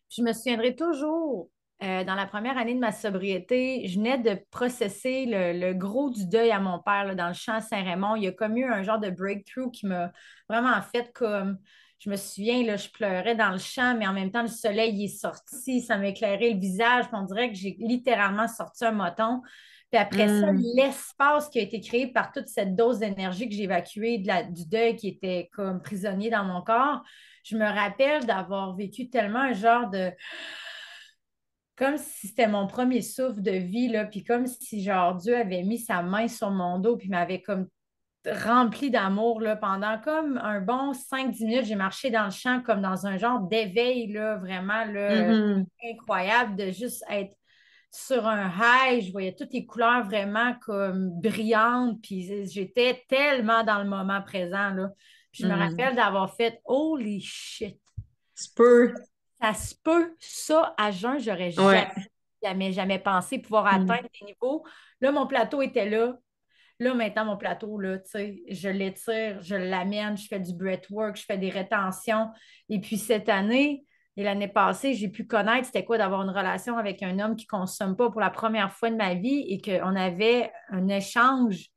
[0.09, 1.49] Puis je me souviendrai toujours,
[1.83, 6.09] euh, dans la première année de ma sobriété, je venais de processer le, le gros
[6.09, 8.15] du deuil à mon père là, dans le champ Saint-Raymond.
[8.15, 10.11] Il y a comme eu un genre de breakthrough qui m'a
[10.47, 11.57] vraiment fait comme.
[12.03, 15.05] Je me souviens, là, je pleurais dans le champ, mais en même temps, le soleil
[15.05, 17.05] est sorti, ça m'éclairait le visage.
[17.13, 19.41] On dirait que j'ai littéralement sorti un moton.
[19.91, 20.61] Puis après ça, Hmm.
[20.75, 24.43] l'espace qui a été créé par toute cette dose d'énergie que j'ai évacuée de la-
[24.43, 27.03] du deuil qui était comme prisonnier dans mon corps,
[27.43, 30.11] je me rappelle d'avoir vécu tellement un genre de...
[31.77, 35.63] Comme si c'était mon premier souffle de vie, là, puis comme si, genre, Dieu avait
[35.63, 37.67] mis sa main sur mon dos, puis m'avait comme
[38.25, 42.81] rempli d'amour, là, pendant comme un bon 5-10 minutes, j'ai marché dans le champ comme
[42.81, 45.65] dans un genre d'éveil, là, vraiment, là, Mhm.
[45.83, 47.33] incroyable de juste être
[47.89, 53.81] sur un high, je voyais toutes les couleurs vraiment comme brillantes, puis j'étais tellement dans
[53.81, 54.89] le moment présent, là.
[55.31, 55.59] Puis je me Mhm.
[55.59, 57.79] rappelle d'avoir fait «Holy shit!
[58.35, 58.93] Tu peux.
[59.41, 61.87] Ça se peut, ça, à jeun, j'aurais Ouais.
[61.87, 61.93] jamais,
[62.43, 63.81] jamais, jamais pensé pouvoir Mm.
[63.81, 64.65] atteindre des niveaux.
[64.99, 66.15] Là, mon plateau était là.
[66.79, 71.15] Là, maintenant, mon plateau, là, tu sais, je l'étire, je l'amène, je fais du breathwork,
[71.15, 72.29] je fais des rétentions.
[72.69, 73.85] Et puis cette année
[74.17, 77.45] et l'année passée, j'ai pu connaître c'était quoi d'avoir une relation avec un homme qui
[77.45, 81.67] ne consomme pas pour la première fois de ma vie et qu'on avait un échange,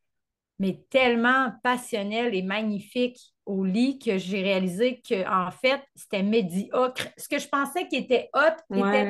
[0.59, 7.09] mais tellement passionnel et magnifique au lit que j'ai réalisé qu'en fait, c'était médiocre.
[7.17, 9.05] Ce que je pensais qui était hot était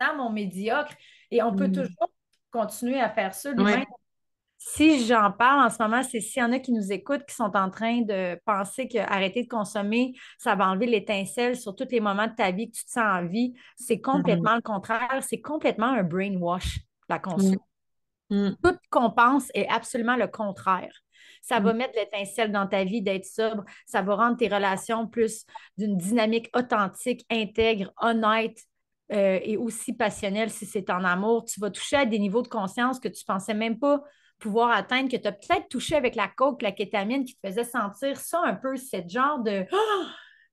[0.00, 0.92] maintenant mon médiocre.
[1.30, 1.72] Et on peut Mm.
[1.72, 2.10] toujours
[2.50, 3.50] continuer à faire ça.
[3.52, 3.84] Ouais.
[4.64, 7.34] si j'en parle en ce moment, c'est s'il y en a qui nous écoutent, qui
[7.34, 11.98] sont en train de penser qu'arrêter de consommer, ça va enlever l'étincelle sur tous les
[11.98, 13.54] moments de ta vie que tu te sens en vie.
[13.76, 15.18] C'est complètement le contraire.
[15.22, 17.56] C'est complètement un brainwash, la conso.
[18.30, 18.50] Mm.
[18.62, 21.01] Tout qu'on pense est absolument le contraire.
[21.40, 21.76] Ça va Mm.
[21.76, 23.64] mettre l'étincelle dans ta vie d'être sobre.
[23.86, 25.44] Ça va rendre tes relations plus
[25.76, 28.58] d'une dynamique authentique, intègre, honnête
[29.12, 31.44] euh, et aussi passionnelle si c'est en amour.
[31.44, 34.02] Tu vas toucher à des niveaux de conscience que tu pensais même pas
[34.38, 37.64] pouvoir atteindre, que tu as peut-être touché avec la coke, la kétamine, qui te faisait
[37.64, 40.04] sentir ça un peu, cette genre de oh,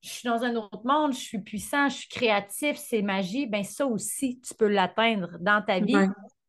[0.01, 3.63] je suis dans un autre monde, je suis puissant, je suis créatif, c'est magie, bien
[3.63, 5.95] ça aussi, tu peux l'atteindre dans ta vie.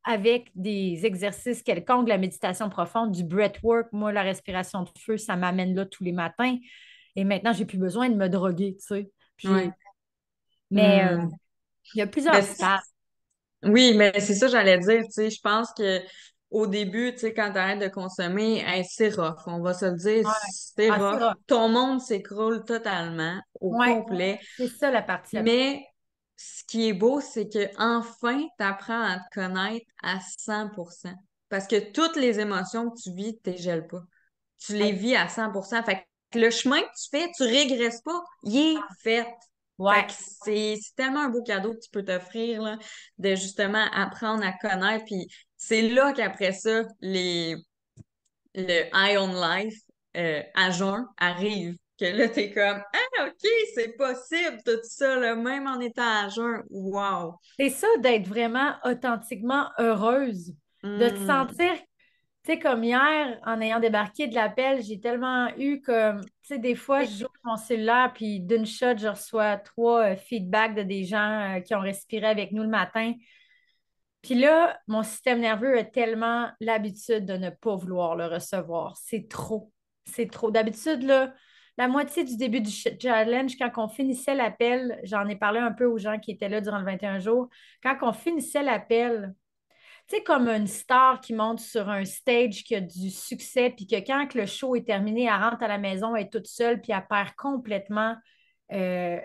[0.04, 3.88] Avec des exercices quelconques, la méditation profonde, du breathwork.
[3.92, 6.56] Moi, la respiration de feu, ça m'amène là tous les matins.
[7.16, 9.72] Et maintenant, j'ai plus besoin de me droguer, tu sais.
[10.70, 11.30] Mais euh, hmm.
[11.94, 12.78] il y a plusieurs ben,
[13.64, 16.00] Oui, mais c'est ça, j'allais dire, tu sais, je pense que
[16.50, 19.96] au début, tu sais, quand tu arrêtes de consommer, c'est rough, on va se le
[19.96, 21.34] dire, c'est ah, rough.
[21.46, 24.40] Ton monde s'écroule totalement, au complet.
[24.56, 25.40] C'est ça la partie.
[25.42, 25.84] Mais
[26.42, 31.14] ce qui est beau, c'est que enfin, tu apprends à te connaître à 100%
[31.50, 34.00] Parce que toutes les émotions que tu vis, tu les gèles pas.
[34.58, 38.22] Tu les vis à 100% Fait que le chemin que tu fais, tu régresses pas,
[38.44, 39.26] il est fait.
[39.76, 40.06] Ouais.
[40.42, 42.78] C'est tellement un beau cadeau que tu peux t'offrir,
[43.18, 45.04] de justement apprendre à connaître.
[45.04, 45.26] Puis
[45.58, 47.54] c'est là qu'après ça, les,
[48.54, 49.78] le Eye on Life
[50.16, 51.76] euh, à jeun arrive.
[51.98, 56.28] Que là, t'es comme Ah, OK, c'est possible, tout ça, là, même en étant à
[56.28, 56.62] jeun.
[56.70, 57.34] Wow!
[57.58, 61.26] C'est ça d'être vraiment authentiquement heureuse, de te hmm.
[61.26, 61.72] sentir
[62.44, 66.58] tu sais, comme hier, en ayant débarqué de l'appel, j'ai tellement eu comme, tu sais,
[66.58, 70.82] des fois, je joue mon cellulaire, puis d'une shot, je reçois trois euh, feedbacks de
[70.82, 73.12] des gens euh, qui ont respiré avec nous le matin.
[74.22, 78.96] Puis là, mon système nerveux a tellement l'habitude de ne pas vouloir le recevoir.
[78.96, 79.70] C'est trop.
[80.06, 80.50] C'est trop.
[80.50, 81.34] D'habitude, là,
[81.80, 85.86] la moitié du début du challenge, quand on finissait l'appel, j'en ai parlé un peu
[85.86, 87.48] aux gens qui étaient là durant le 21 jours,
[87.82, 89.34] quand on finissait l'appel,
[90.06, 93.86] tu sais, comme une star qui monte sur un stage qui a du succès, puis
[93.86, 96.82] que quand le show est terminé, elle rentre à la maison, elle est toute seule,
[96.82, 98.14] puis elle perd complètement
[98.72, 99.18] euh,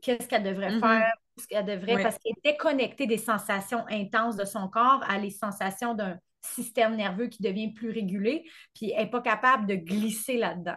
[0.00, 0.80] qu'est-ce qu'elle devrait mm-hmm.
[0.80, 5.18] faire, ce qu'elle devrait, parce qu'elle est déconnectée des sensations intenses de son corps à
[5.18, 9.74] les sensations d'un système nerveux qui devient plus régulé, puis elle n'est pas capable de
[9.74, 10.76] glisser là-dedans.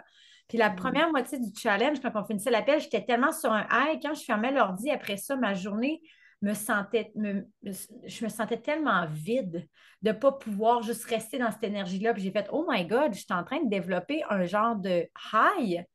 [0.49, 0.75] Puis la mm.
[0.75, 3.99] première moitié du challenge, quand on finissait l'appel, j'étais tellement sur un high.
[4.01, 6.01] Quand je fermais l'ordi après ça, ma journée
[6.41, 7.11] me sentais,
[7.63, 9.67] je me sentais tellement vide
[10.01, 12.13] de ne pas pouvoir juste rester dans cette énergie-là.
[12.13, 15.07] Puis j'ai fait, oh my God, je suis en train de développer un genre de
[15.33, 15.85] high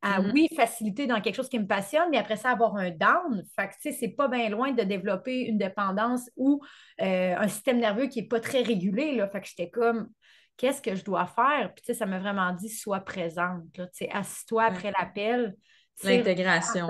[0.00, 0.32] à, mm-hmm.
[0.32, 3.44] oui, faciliter dans quelque chose qui me passionne, mais après ça, avoir un down.
[3.54, 6.60] Fait que, tu sais, c'est pas bien loin de développer une dépendance ou
[7.00, 9.28] euh, un système nerveux qui n'est pas très régulé, là.
[9.28, 10.08] Fait que j'étais comme,
[10.56, 11.72] qu'est-ce que je dois faire?
[11.74, 15.56] Puis, tu sais, ça m'a vraiment dit, sois présente, Tu sais, assis-toi après l'appel.
[16.02, 16.88] L'intégration.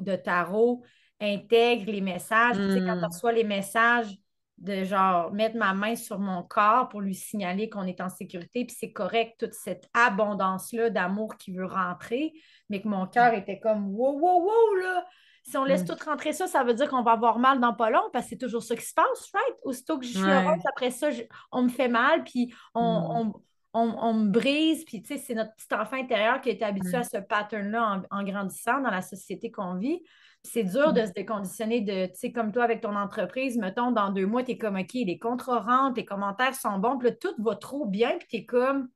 [0.00, 0.82] De, tarot,
[1.20, 2.56] intègre les messages.
[2.56, 3.04] Tu sais, quand tu mm.
[3.04, 4.16] reçois les messages,
[4.60, 8.66] de genre mettre ma main sur mon corps pour lui signaler qu'on est en sécurité,
[8.66, 12.32] puis c'est correct, toute cette abondance-là d'amour qui veut rentrer,
[12.68, 15.06] mais que mon cœur était comme wow, wow, wow, là.
[15.42, 15.86] Si on laisse mm.
[15.86, 18.30] tout rentrer ça, ça veut dire qu'on va avoir mal dans pas long, parce que
[18.30, 19.56] c'est toujours ça qui se passe, right?
[19.62, 21.08] Aussitôt que je suis heureuse, après ça,
[21.50, 23.32] on me fait mal, puis on, mm.
[23.72, 26.96] on, me brise, puis tu sais, c'est notre petit enfant intérieur qui a été habitué
[26.96, 30.02] à ce pattern-là en, grandissant dans la société qu'on vit.
[30.42, 34.10] C'est dur de se déconditionner de, tu sais, comme toi avec ton entreprise, mettons, dans
[34.10, 37.14] deux mois, tu es comme, OK, les contrats rentrent, les commentaires sont bons, puis là,
[37.14, 38.88] tout va trop bien, puis tu es comme,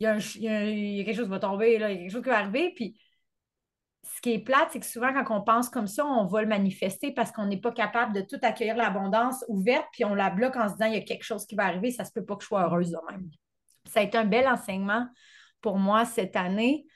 [0.00, 2.28] il y, a quelque chose qui va tomber, là, il y a quelque chose qui
[2.28, 2.98] va arriver, puis
[4.04, 6.48] ce qui est plate, c'est que souvent, quand on pense comme ça, on va le
[6.48, 10.56] manifester parce qu'on n'est pas capable de tout accueillir l'abondance ouverte, puis on la bloque
[10.56, 12.36] en se disant, il y a quelque chose qui va arriver, ça se peut pas
[12.36, 13.28] que je sois heureuse de même.
[13.86, 15.06] Ça a été un bel enseignement
[15.60, 16.86] pour moi cette année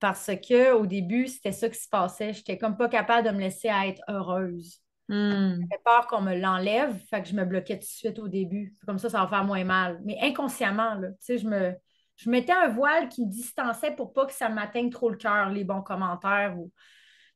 [0.00, 2.32] parce qu'au début, c'était ça qui se passait.
[2.32, 4.80] Je n'étais comme pas capable de me laisser être heureuse.
[5.08, 5.54] Hmm.
[5.60, 8.74] J'avais peur qu'on me l'enlève, fait que je me bloquais tout de suite au début.
[8.86, 10.00] Comme ça, ça va faire moins mal.
[10.04, 11.74] Mais inconsciemment, là, je me,
[12.20, 15.50] je mettais un voile qui me distançait pour pas que ça m'atteigne trop le cœur,
[15.50, 16.54] les bons commentaires.
[16.58, 16.70] Ou...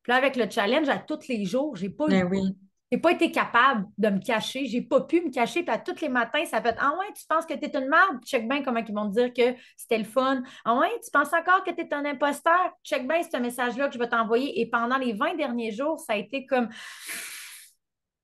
[0.03, 2.57] Puis là, avec le challenge, à tous les jours, j'ai pas ben oui
[2.99, 4.67] pas été capable de me cacher.
[4.67, 5.63] J'ai pas pu me cacher.
[5.63, 7.89] Puis à tous les matins, ça fait Ah ouais, tu penses que tu es une
[7.89, 8.19] merde?
[8.25, 10.43] Check bien comment ils vont te dire que c'était le fun.
[10.65, 12.73] Ah ouais, tu penses encore que tu es un imposteur?
[12.83, 14.61] Check bien ce message-là que je vais t'envoyer.
[14.61, 16.69] Et pendant les 20 derniers jours, ça a été comme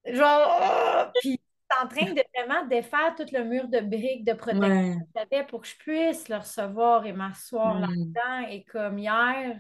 [0.06, 1.40] genre puis
[1.83, 5.61] en train de vraiment défaire tout le mur de briques de protection que j'avais pour
[5.61, 8.48] que je puisse le recevoir et m'asseoir là-dedans.
[8.48, 9.56] Et comme hier,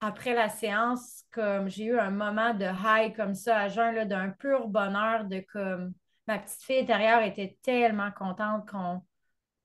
[0.00, 4.30] après la séance, comme j'ai eu un moment de high comme ça à jeun, d'un
[4.30, 5.92] pur bonheur, de comme
[6.26, 9.02] ma petite fille intérieure était tellement contente qu'on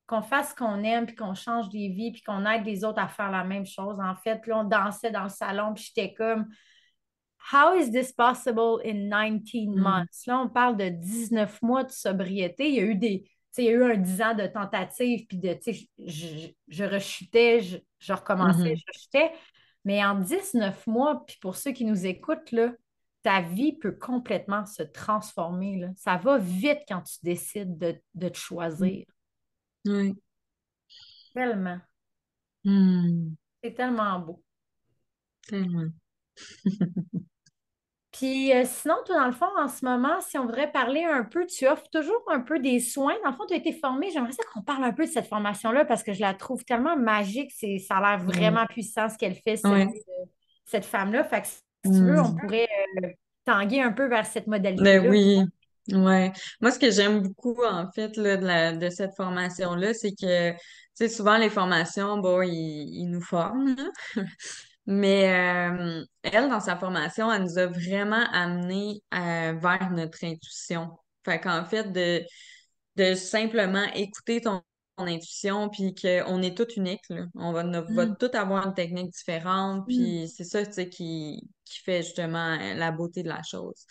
[0.05, 3.01] qu'on fasse ce qu'on aime, puis qu'on change des vies, puis qu'on aide les autres
[3.01, 3.97] à faire la même chose.
[3.99, 6.47] En fait, puis on dansait dans le salon, puis j'étais comme
[7.51, 9.79] How is this possible in 19 mm.
[9.79, 10.25] months?
[10.27, 12.69] Là, on parle de 19 mois de sobriété.
[12.69, 15.37] Il y a eu des, il y a eu un 10 ans de tentative, puis
[15.37, 15.57] de,
[16.05, 17.61] je, je, rechutais,
[17.99, 18.77] je, recommençais, mm-hmm.
[18.77, 19.31] je rechutais.
[19.85, 22.71] Mais en 19 mois, puis pour ceux qui nous écoutent, là,
[23.23, 25.79] ta vie peut complètement se transformer.
[25.79, 25.87] Là.
[25.95, 29.05] Ça va vite quand tu décides de, te choisir.
[29.85, 30.15] Oui.
[31.33, 31.79] Tellement.
[32.63, 33.33] Hmm.
[33.61, 34.43] C'est tellement beau.
[35.47, 35.89] Tellement.
[38.13, 41.23] Puis euh, sinon, toi, dans le fond, en ce moment, si on voudrait parler un
[41.23, 43.15] peu, tu offres toujours un peu des soins.
[43.23, 44.11] Dans le fond, tu as été formée.
[44.11, 46.95] J'aimerais ça qu'on parle un peu de cette formation-là parce que je la trouve tellement
[46.95, 47.51] magique.
[47.57, 49.87] C'est, ça a l'air vraiment puissant ce qu'elle fait, cette, Ouais.
[49.87, 50.25] euh,
[50.65, 51.23] cette femme-là.
[51.23, 52.69] Fait que si tu veux, on pourrait
[53.03, 53.07] euh,
[53.45, 55.09] tanguer un peu vers cette Ben modalité-là.
[55.09, 55.41] oui,
[55.91, 56.31] ouais.
[56.61, 60.51] Moi, ce que j'aime beaucoup, en fait, là, de la, de cette formation-là, c'est que,
[60.51, 60.57] tu
[60.93, 62.51] sais, souvent, les formations, bon, ils,
[63.01, 64.23] ils nous forment, là.
[64.85, 70.91] Mais euh, elle, dans sa formation, elle nous a vraiment amené euh, vers notre intuition.
[71.23, 72.23] Fait qu'en fait, de,
[72.97, 74.61] de simplement écouter ton,
[74.97, 77.25] ton intuition, puis qu'on est tous uniques, là.
[77.35, 78.17] On va, on va Mm.
[78.19, 79.85] tous avoir une technique différente, Mm.
[79.87, 83.85] puis c'est ça, qui, qui fait justement euh, la beauté de la chose.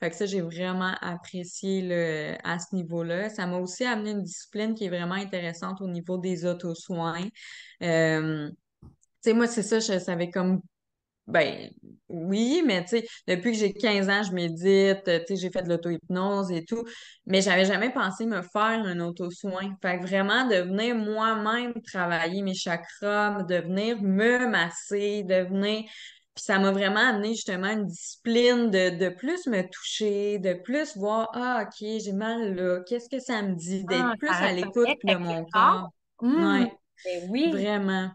[0.00, 3.30] Fait que ça, j'ai vraiment apprécié là, à ce niveau-là.
[3.30, 7.24] Ça m'a aussi amené une discipline qui est vraiment intéressante au niveau des auto-soins.
[7.82, 8.50] Euh,
[9.24, 10.60] sais, moi, c'est ça, je savais comme
[11.26, 11.70] ben
[12.08, 15.62] oui, mais tu sais, depuis que j'ai 15 ans, je médite, tu sais, j'ai fait
[15.62, 16.84] de l'auto-hypnose et tout,
[17.26, 19.74] mais j'avais jamais pensé me faire un auto-soin.
[19.80, 25.84] Fait que vraiment, de venir moi-même travailler mes chakras, de venir me masser, de venir...
[26.34, 30.96] Puis ça m'a vraiment amené justement une discipline de, de plus me toucher, de plus
[30.96, 34.46] voir, ah, OK, j'ai mal là, qu'est-ce que ça me dit, Ah, d'être plus ça
[34.46, 35.90] à l'écoute de mon corps.
[36.20, 36.34] corps.
[36.36, 36.72] Ouais,
[37.04, 37.52] Ben oui.
[37.52, 38.10] vraiment.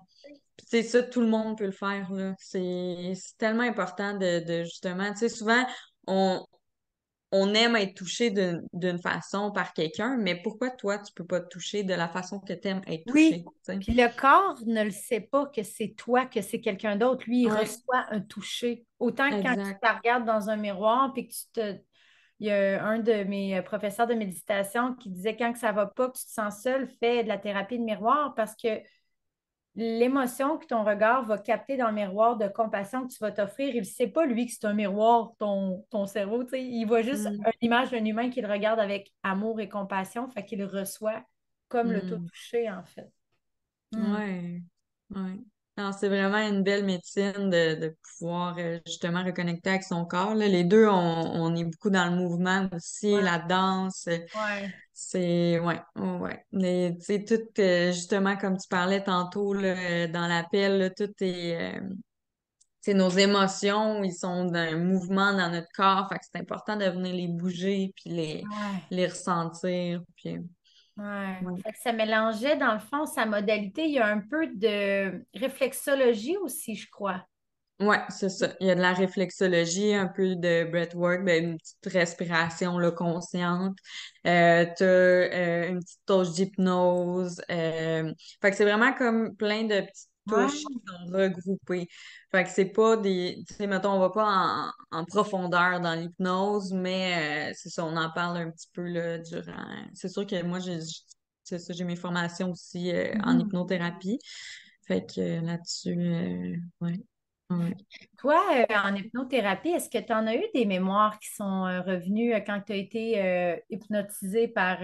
[0.68, 2.34] Sais, ça, tout le monde peut le faire, là.
[2.40, 5.66] C'est, c'est tellement important de, de justement, tu sais, souvent,
[6.08, 6.46] on,
[7.32, 11.40] on aime être touché d'une, d'une façon par quelqu'un, mais pourquoi toi, tu peux pas
[11.42, 13.80] te toucher de la façon que tu aimes être touché, Oui.
[13.80, 17.24] Puis le corps ne le sait pas que c'est toi, que c'est quelqu'un d'autre.
[17.28, 18.86] Lui, il Ouais, reçoit un toucher.
[18.98, 21.78] Autant que quand tu te regardes dans un miroir, puis que tu te...
[22.42, 25.88] Il y a un de mes professeurs de méditation qui disait quand que ça va
[25.88, 28.80] pas, que tu te sens seul, fais de la thérapie de miroir parce que
[29.80, 33.74] l'émotion que ton regard va capter dans le miroir de compassion que tu vas t'offrir,
[33.76, 36.44] il ne sait pas, lui, que c'est un miroir, ton, ton cerveau.
[36.54, 40.46] Il voit juste Mm, une image d'un humain qu'il regarde avec amour et compassion, fait
[40.46, 41.24] qu'il le reçoit
[41.70, 42.26] comme le tout mm.
[42.28, 43.10] touché, en fait.
[43.94, 44.62] Ouais,
[45.12, 45.40] ouais.
[45.78, 50.36] Non, c'est vraiment une belle médecine de, de pouvoir euh, justement reconnecter avec son corps,
[50.36, 50.48] là.
[50.48, 54.08] Les deux, on, on est beaucoup dans le mouvement aussi, Ouais, la danse.
[54.36, 54.74] ouais.
[55.02, 56.44] C'est, ouais, ouais.
[56.52, 61.10] Mais, tu sais, tout, euh, justement, comme tu parlais tantôt, là, euh, dans l'appel, tout
[61.22, 61.96] est, euh, tu
[62.82, 66.84] sais, nos émotions, ils sont d'un mouvement dans notre corps, fait que c'est important de
[66.86, 68.82] venir les bouger, puis les, Ouais.
[68.92, 70.38] les ressentir, puis,
[70.98, 71.38] Ouais.
[71.44, 71.62] ouais.
[71.64, 73.86] Fait que ça mélangeait, dans le fond, sa modalité.
[73.86, 77.26] Il y a un peu de réflexologie aussi, je crois.
[77.80, 78.54] Ouais, c'est ça.
[78.60, 82.92] Il y a de la réflexologie, un peu de breathwork, ben, une petite respiration là,
[82.92, 83.78] consciente.
[84.28, 87.42] Euh, t'as euh, une petite touche d'hypnose.
[87.50, 88.14] Euh...
[88.42, 90.68] Fait que c'est vraiment comme plein de petites touches Ouais.
[90.68, 91.88] qui sont regroupées.
[92.32, 93.44] Fait que c'est pas des...
[93.48, 94.26] Tu sais, mettons, on va pas
[94.92, 99.20] en, en profondeur dans l'hypnose, mais c'est ça, on en parle un petit peu là,
[99.20, 99.54] durant...
[99.94, 100.80] C'est sûr que moi, j'ai
[101.46, 102.92] ça, j'ai mes formations aussi
[103.24, 103.40] en Mhm.
[103.40, 104.20] hypnothérapie.
[104.88, 107.00] Fait que là-dessus, ouais.
[108.18, 111.82] Toi, euh, en hypnothérapie, est-ce que tu en as eu des mémoires qui sont euh,
[111.82, 114.78] revenues euh, quand tu as été euh, hypnotisé par,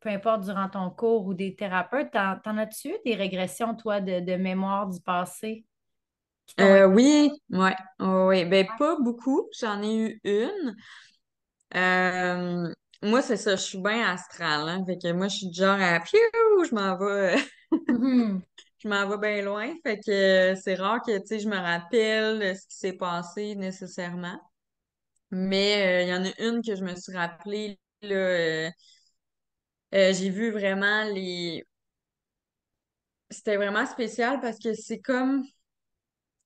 [0.00, 2.10] peu importe, durant ton cours ou des thérapeutes?
[2.12, 5.64] T'en, as-tu eu des régressions, toi, de, de mémoire du passé
[6.60, 8.44] Euh, oui, ouais, ouais.
[8.44, 10.76] Ben pas beaucoup, j'en ai eu une.
[13.02, 15.78] Moi, c'est ça, je suis bien astrale, hein, fait que moi, je suis du genre
[15.80, 16.18] à piou,
[16.68, 17.36] je m'en vais,
[17.88, 18.42] Mhm.
[18.84, 20.10] Je m'en vais bien loin, fait que
[20.52, 24.38] euh, c'est rare que, je me rappelle ce qui s'est passé nécessairement.
[25.30, 28.70] Mais euh, il y en a une que je me suis rappelée, là, euh,
[29.92, 31.64] j'ai vu vraiment les...
[33.30, 35.44] C'était vraiment spécial parce que c'est comme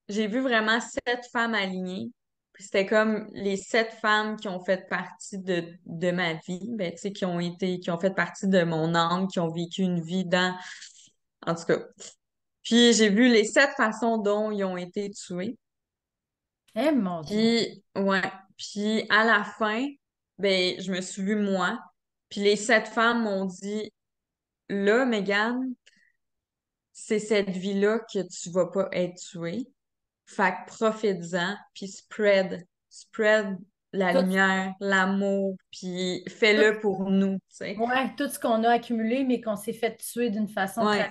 [0.09, 2.11] J'ai vu vraiment sept femmes alignées.
[2.59, 7.25] C'était comme les sept femmes qui ont fait partie de, de ma vie, ben, qui
[7.25, 10.57] ont été, qui ont fait partie de mon âme, qui ont vécu une vie dans,
[11.47, 11.79] en tout cas.
[12.63, 15.57] Puis j'ai vu les sept façons dont ils ont été tués.
[16.75, 17.37] Eh mon Dieu.
[17.37, 18.23] Puis, ouais.
[18.57, 19.87] Puis à la fin,
[20.39, 21.79] ben, je me suis vue moi.
[22.29, 23.93] Puis les sept femmes m'ont dit,
[24.69, 25.73] là, Megan,
[26.93, 29.67] c'est cette vie-là que tu vas pas être tuée.
[30.27, 33.57] Fait que profite-en, puis spread, spread
[33.93, 37.77] la Tout, lumière, l'amour, puis tout, fais-le pour nous, tu sais.
[37.79, 41.11] ouais, tout ce qu'on a accumulé, mais qu'on s'est fait tuer d'une façon Ouais.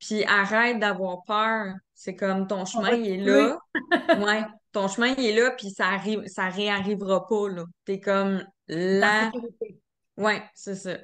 [0.00, 1.74] Puis arrête d'avoir peur.
[1.94, 3.58] C'est comme ton On chemin, il est là.
[4.26, 4.42] Ouais.
[4.72, 7.64] Ton chemin, il est là, puis ça arrive, ça réarrivera pas, là.
[7.84, 9.30] T'es comme là.
[9.32, 9.80] sécurité.
[10.16, 10.98] Ouais, c'est ça.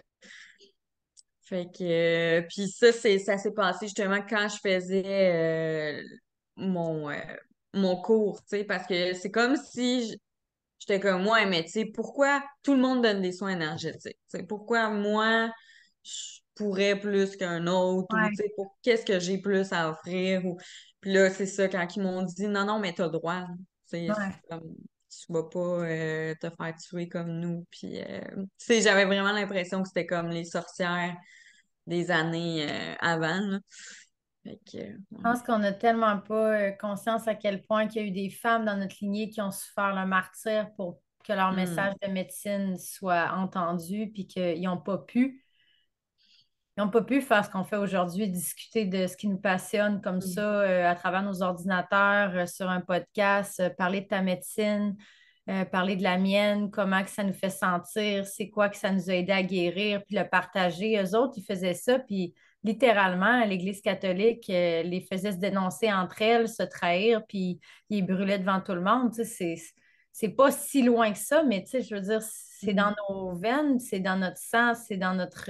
[1.42, 6.03] Fait que, puis ça, c'est, ça s'est passé justement quand je faisais
[6.57, 7.11] mon,
[7.72, 10.18] mon cours, tu sais, parce que c'est comme si
[10.78, 14.18] j'étais comme moi, mais tu sais, pourquoi tout le monde donne des soins énergétiques?
[14.30, 15.51] Tu sais, pourquoi moi,
[16.03, 18.09] je pourrais plus qu'un autre?
[18.11, 20.44] Ou, tu sais, pour, qu'est-ce que j'ai plus à offrir?
[20.44, 20.59] Ou,
[21.00, 23.44] puis là, c'est ça, quand ils m'ont dit, non, non, mais t'as droit.
[23.90, 24.09] Tu sais,
[24.48, 27.66] tu vas pas euh, te faire tuer comme nous.
[27.70, 31.16] Puis, euh, j'avais vraiment l'impression que c'était comme les sorcières
[31.86, 33.59] des années euh, avant.
[34.44, 34.92] Je
[35.22, 38.64] pense qu'on n'a tellement pas conscience à quel point il y a eu des femmes
[38.64, 41.57] dans notre lignée qui ont souffert le martyr pour que leur hmm.
[41.57, 45.44] message de médecine soit entendu, puis qu'ils n'ont pas pu.
[46.77, 50.01] Ils n'ont pas pu faire ce qu'on fait aujourd'hui, discuter de ce qui nous passionne
[50.03, 50.20] comme hmm.
[50.20, 54.97] ça euh, à travers nos ordinateurs, euh, sur un podcast, parler de ta médecine,
[55.70, 59.09] parler de la mienne, comment que ça nous fait sentir, c'est quoi que ça nous
[59.11, 61.01] a aidé à guérir, puis le partager.
[61.01, 62.35] Eux autres, ils faisaient ça, puis
[62.66, 68.41] littéralement, l'Église catholique euh, les faisait se dénoncer entre elles, se trahir, puis ils brûlaient
[68.41, 69.14] devant tout le monde.
[69.14, 69.55] C'est,
[70.12, 73.12] c'est pas si loin que ça, mais je veux dire, c'est dans mm-hmm.
[73.12, 75.49] nos veines, c'est dans notre sang, c'est dans notre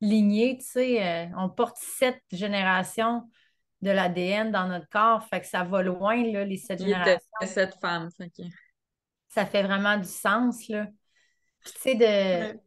[0.00, 0.58] lignée.
[0.76, 3.22] Euh, on porte sept générations
[3.82, 7.20] de l'ADN dans notre corps, fait que ça va loin, là, les sept générations.
[7.42, 8.08] sept femmes,
[9.28, 10.86] Ça fait vraiment du sens, là.
[11.64, 12.58] tu sais, de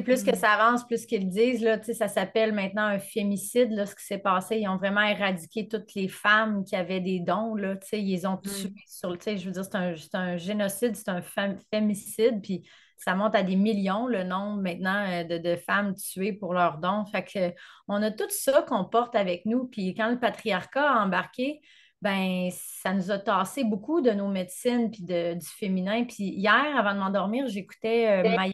[0.00, 0.36] plus que mm.
[0.36, 4.18] ça avance, plus qu'ils disent, là, ça s'appelle maintenant un fémicide, là, ce qui s'est
[4.18, 4.58] passé.
[4.58, 7.54] Ils ont vraiment éradiqué toutes les femmes qui avaient des dons.
[7.54, 8.42] Là, ils les ont mm.
[8.42, 11.22] tuées sur Je veux dire, c'est un, un, génocide, c'est un
[11.70, 12.66] fémicide, puis
[13.04, 17.04] ça monte à des millions le nombre maintenant euh, de, femmes tuées pour leurs dons.
[17.06, 17.54] Fait que,
[17.88, 19.66] on a tout ça qu'on porte avec nous.
[19.66, 21.60] Puis quand le patriarcat a embarqué,
[22.02, 26.04] ben ça nous a tassé beaucoup de nos médecines puis de, du féminin.
[26.04, 28.52] Puis hier, avant de m'endormir, j'écoutais euh, Maya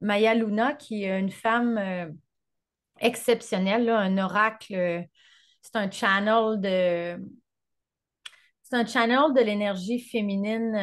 [0.00, 2.10] Maya Luna, qui est une femme euh,
[2.98, 4.74] exceptionnelle, un oracle.
[4.74, 5.02] Euh,
[5.60, 7.22] c'est un channel de.
[8.62, 10.74] C'est un channel de l'énergie féminine.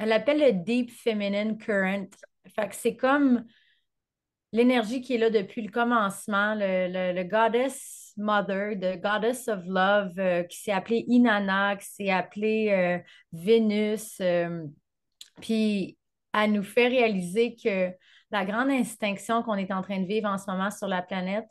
[0.00, 2.10] Euh, elle appelle le Deep Feminine Current.
[2.54, 3.44] Fait que c'est comme
[4.52, 10.58] l'énergie qui est là depuis le commencement, le, Goddess Mother, the Goddess of Love, qui
[10.58, 14.20] s'est appelée Inanna, qui s'est appelée Vénus.
[15.40, 15.98] puis
[16.32, 17.92] elle nous fait réaliser que
[18.30, 21.48] la grande extinction qu'on est en train de vivre en ce moment sur la planète,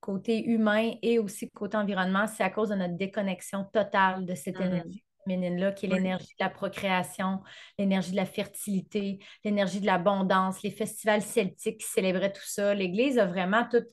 [0.00, 4.56] côté humain et aussi côté environnement, c'est à cause de notre déconnexion totale de cette
[4.56, 4.66] mm-hmm.
[4.66, 7.40] énergie féminine-là, qui est l'énergie de la procréation,
[7.78, 12.74] l'énergie de la fertilité, l'énergie de l'abondance, les festivals celtiques qui célébraient tout ça.
[12.74, 13.84] L'Église a vraiment tout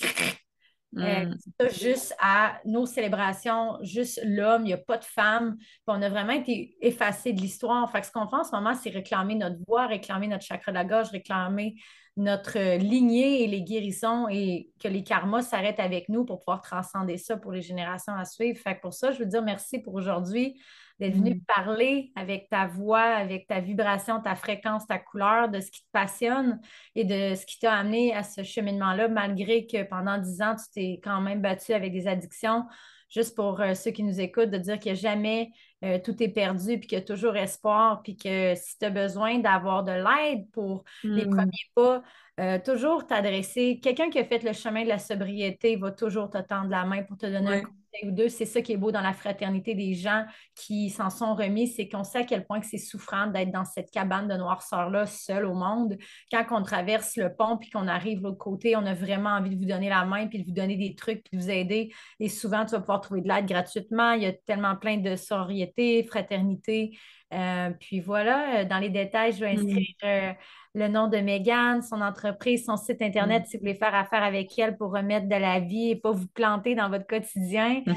[0.97, 1.69] euh, mm.
[1.71, 5.57] juste à nos célébrations, juste l'homme, il n'y a pas de femme.
[5.87, 7.89] on a vraiment été effacés de l'histoire.
[7.91, 10.77] Fait ce qu'on fait en ce moment, c'est réclamer notre voix, réclamer notre chakra de
[10.77, 11.75] la gorge, réclamer
[12.17, 17.17] notre lignée et les guérissons et que les karmas s'arrêtent avec nous pour pouvoir transcender
[17.17, 18.59] ça pour les générations à suivre.
[18.59, 20.61] Fait pour ça, je veux dire merci pour aujourd'hui
[21.01, 21.41] d'être venu mm.
[21.47, 25.89] parler avec ta voix, avec ta vibration, ta fréquence, ta couleur, de ce qui te
[25.91, 26.61] passionne
[26.93, 30.69] et de ce qui t'a amené à ce cheminement-là, malgré que pendant dix ans, tu
[30.71, 32.65] t'es quand même battu avec des addictions.
[33.09, 35.49] Juste pour euh, ceux qui nous écoutent, de dire que jamais
[35.83, 38.91] euh, tout est perdu, puis qu'il y a toujours espoir, puis que si tu as
[38.91, 41.29] besoin d'avoir de l'aide pour les mm.
[41.31, 42.03] premiers pas,
[42.39, 43.79] euh, toujours t'adresser.
[43.81, 47.01] Quelqu'un qui a fait le chemin de la sobriété va toujours te tendre la main
[47.01, 48.29] pour te donner un conseil deux.
[48.29, 50.25] C'est ça qui est beau dans la fraternité des gens
[50.55, 53.91] qui s'en sont remis, c'est qu'on sait à quel point c'est souffrant d'être dans cette
[53.91, 55.97] cabane de noirceur-là, seul au monde.
[56.31, 59.51] Quand on traverse le pont puis qu'on arrive de l'autre côté, on a vraiment envie
[59.51, 61.93] de vous donner la main puis de vous donner des trucs puis de vous aider.
[62.19, 64.13] Et souvent, tu vas pouvoir trouver de l'aide gratuitement.
[64.13, 66.97] Il y a tellement plein de sororité, fraternité.
[67.33, 69.59] Euh, puis voilà, euh, dans les détails, je vais mm.
[69.59, 70.35] inscrire
[70.73, 73.45] le nom de Megan, son entreprise, son site Internet, mm.
[73.45, 76.27] si vous voulez faire affaire avec elle pour remettre de la vie et pas vous
[76.27, 77.83] planter dans votre quotidien.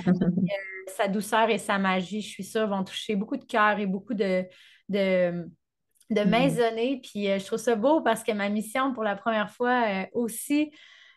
[0.86, 3.86] Euh, sa douceur et sa magie, je suis sûre, vont toucher beaucoup de cœur et
[3.86, 4.44] beaucoup de,
[4.90, 5.48] de,
[6.10, 6.28] de mm.
[6.28, 7.00] maisonnées.
[7.02, 10.04] Puis euh, je trouve ça beau parce que ma mission, pour la première fois euh,
[10.12, 10.70] aussi,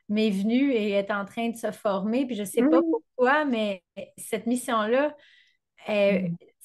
[0.08, 2.26] m'est venue et est en train de se former.
[2.26, 3.84] Puis je ne sais pas pourquoi, mais
[4.18, 5.14] cette mission-là,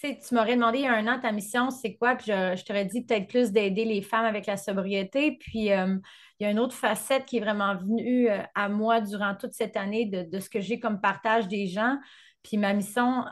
[0.02, 2.16] tu m'aurais demandé il y a un an ta mission, c'est quoi?
[2.16, 5.38] Puis je, t'aurais dit peut-être plus d'aider les femmes avec la sobriété.
[5.38, 5.96] Puis euh,
[6.38, 9.52] il y a une autre facette qui est vraiment venue euh, à moi durant toute
[9.52, 11.98] cette année de, ce que j'ai comme partage des gens.
[12.42, 13.24] Puis ma mission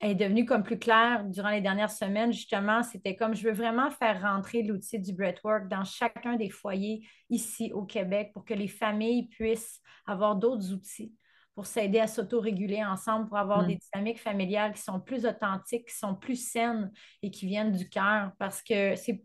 [0.00, 2.32] est devenue comme plus claire durant les dernières semaines.
[2.32, 7.06] Justement, c'était comme je veux vraiment faire rentrer l'outil du breathwork dans chacun des foyers
[7.28, 11.12] ici au Québec pour que les familles puissent avoir d'autres outils
[11.54, 13.66] pour s'aider à s'autoréguler ensemble, pour avoir mm.
[13.68, 16.90] des dynamiques familiales qui sont plus authentiques, qui sont plus saines
[17.22, 18.32] et qui viennent du cœur.
[18.38, 19.22] Parce que c'est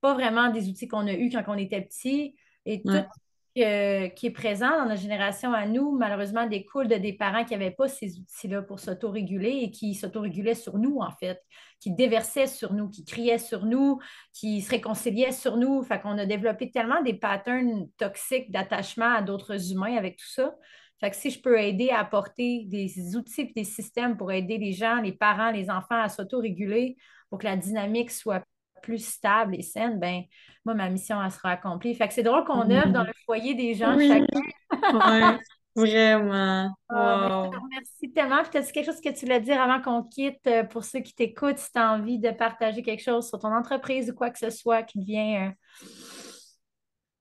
[0.00, 2.36] pas vraiment des outils qu'on a eus quand on était petit.
[2.64, 2.90] Et tout
[3.56, 7.70] qui est présent dans notre génération à nous, malheureusement, découle de des parents qui n'avaient
[7.70, 11.42] pas ces outils-là pour s'autoréguler et qui s'autorégulaient sur nous, en fait,
[11.80, 13.98] qui déversaient sur nous, qui criaient sur nous,
[14.34, 15.82] qui se réconciliaient sur nous.
[15.84, 20.54] Fait qu'on a développé tellement des patterns toxiques d'attachement à d'autres humains avec tout ça.
[21.00, 24.58] Fait que si je peux aider à apporter des outils et des systèmes pour aider
[24.58, 26.96] les gens, les parents, les enfants à s'autoréguler
[27.28, 28.42] pour que la dynamique soit
[28.82, 30.22] plus stable et saine, ben
[30.64, 31.94] moi, ma mission, elle sera accomplie.
[31.94, 34.08] Fait que c'est drôle qu'on œuvre dans le foyer des gens Oui.
[34.08, 34.40] chacun.
[34.92, 35.38] Ouais,
[35.74, 36.74] vraiment.
[36.88, 37.60] Ah, ben, je te Wow.
[37.62, 38.42] remercie tellement.
[38.44, 41.14] Puis, as-tu quelque chose que tu voulais dire avant qu'on quitte euh, pour ceux qui
[41.14, 44.38] t'écoutent, si tu as envie de partager quelque chose sur ton entreprise ou quoi que
[44.38, 45.50] ce soit qui te vient euh,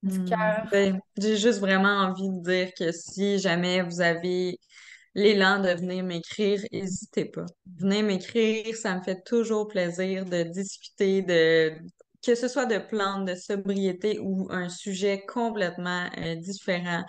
[0.06, 0.26] du Hmm.
[0.26, 0.68] cœur?
[0.72, 4.60] Ben, j'ai juste vraiment envie de dire que si jamais vous avez
[5.16, 7.46] l'élan de venir m'écrire, n'hésitez pas.
[7.80, 11.74] Venez m'écrire, ça me fait toujours plaisir de discuter de
[12.26, 17.04] que ce soit de plantes, de sobriété ou un sujet complètement euh, différent.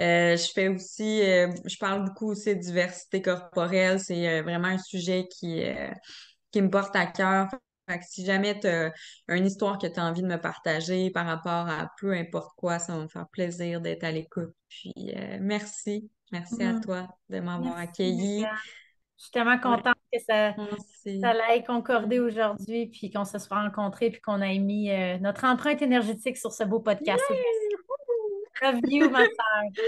[0.00, 4.00] Euh, je fais aussi, euh, je parle beaucoup aussi de diversité corporelle.
[4.00, 5.62] C'est vraiment un sujet qui,
[6.50, 7.48] qui me porte à cœur.
[7.88, 8.92] Fait que si jamais tu as
[9.28, 12.78] une histoire que tu as envie de me partager par rapport à peu importe quoi,
[12.78, 14.54] ça va me faire plaisir d'être à l'écoute.
[14.68, 16.10] Puis euh, merci.
[16.30, 16.80] Merci à Mhm.
[16.80, 18.40] toi de m'avoir accueilli.
[19.18, 21.20] Je suis tellement Ouais, contente que ça, merci.
[21.20, 25.44] ça l'ait concordé aujourd'hui, puis qu'on se soit rencontrés, puis qu'on ait mis euh, notre
[25.44, 27.22] empreinte énergétique sur ce beau podcast.
[27.30, 27.38] Yay!
[28.62, 29.84] Love you, ma soeur.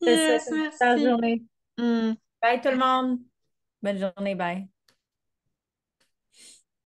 [0.00, 1.04] Yes, super merci.
[1.04, 1.42] journée.
[1.78, 2.12] Hmm.
[2.42, 3.18] Bye tout le monde.
[3.82, 4.68] Bonne journée, bye.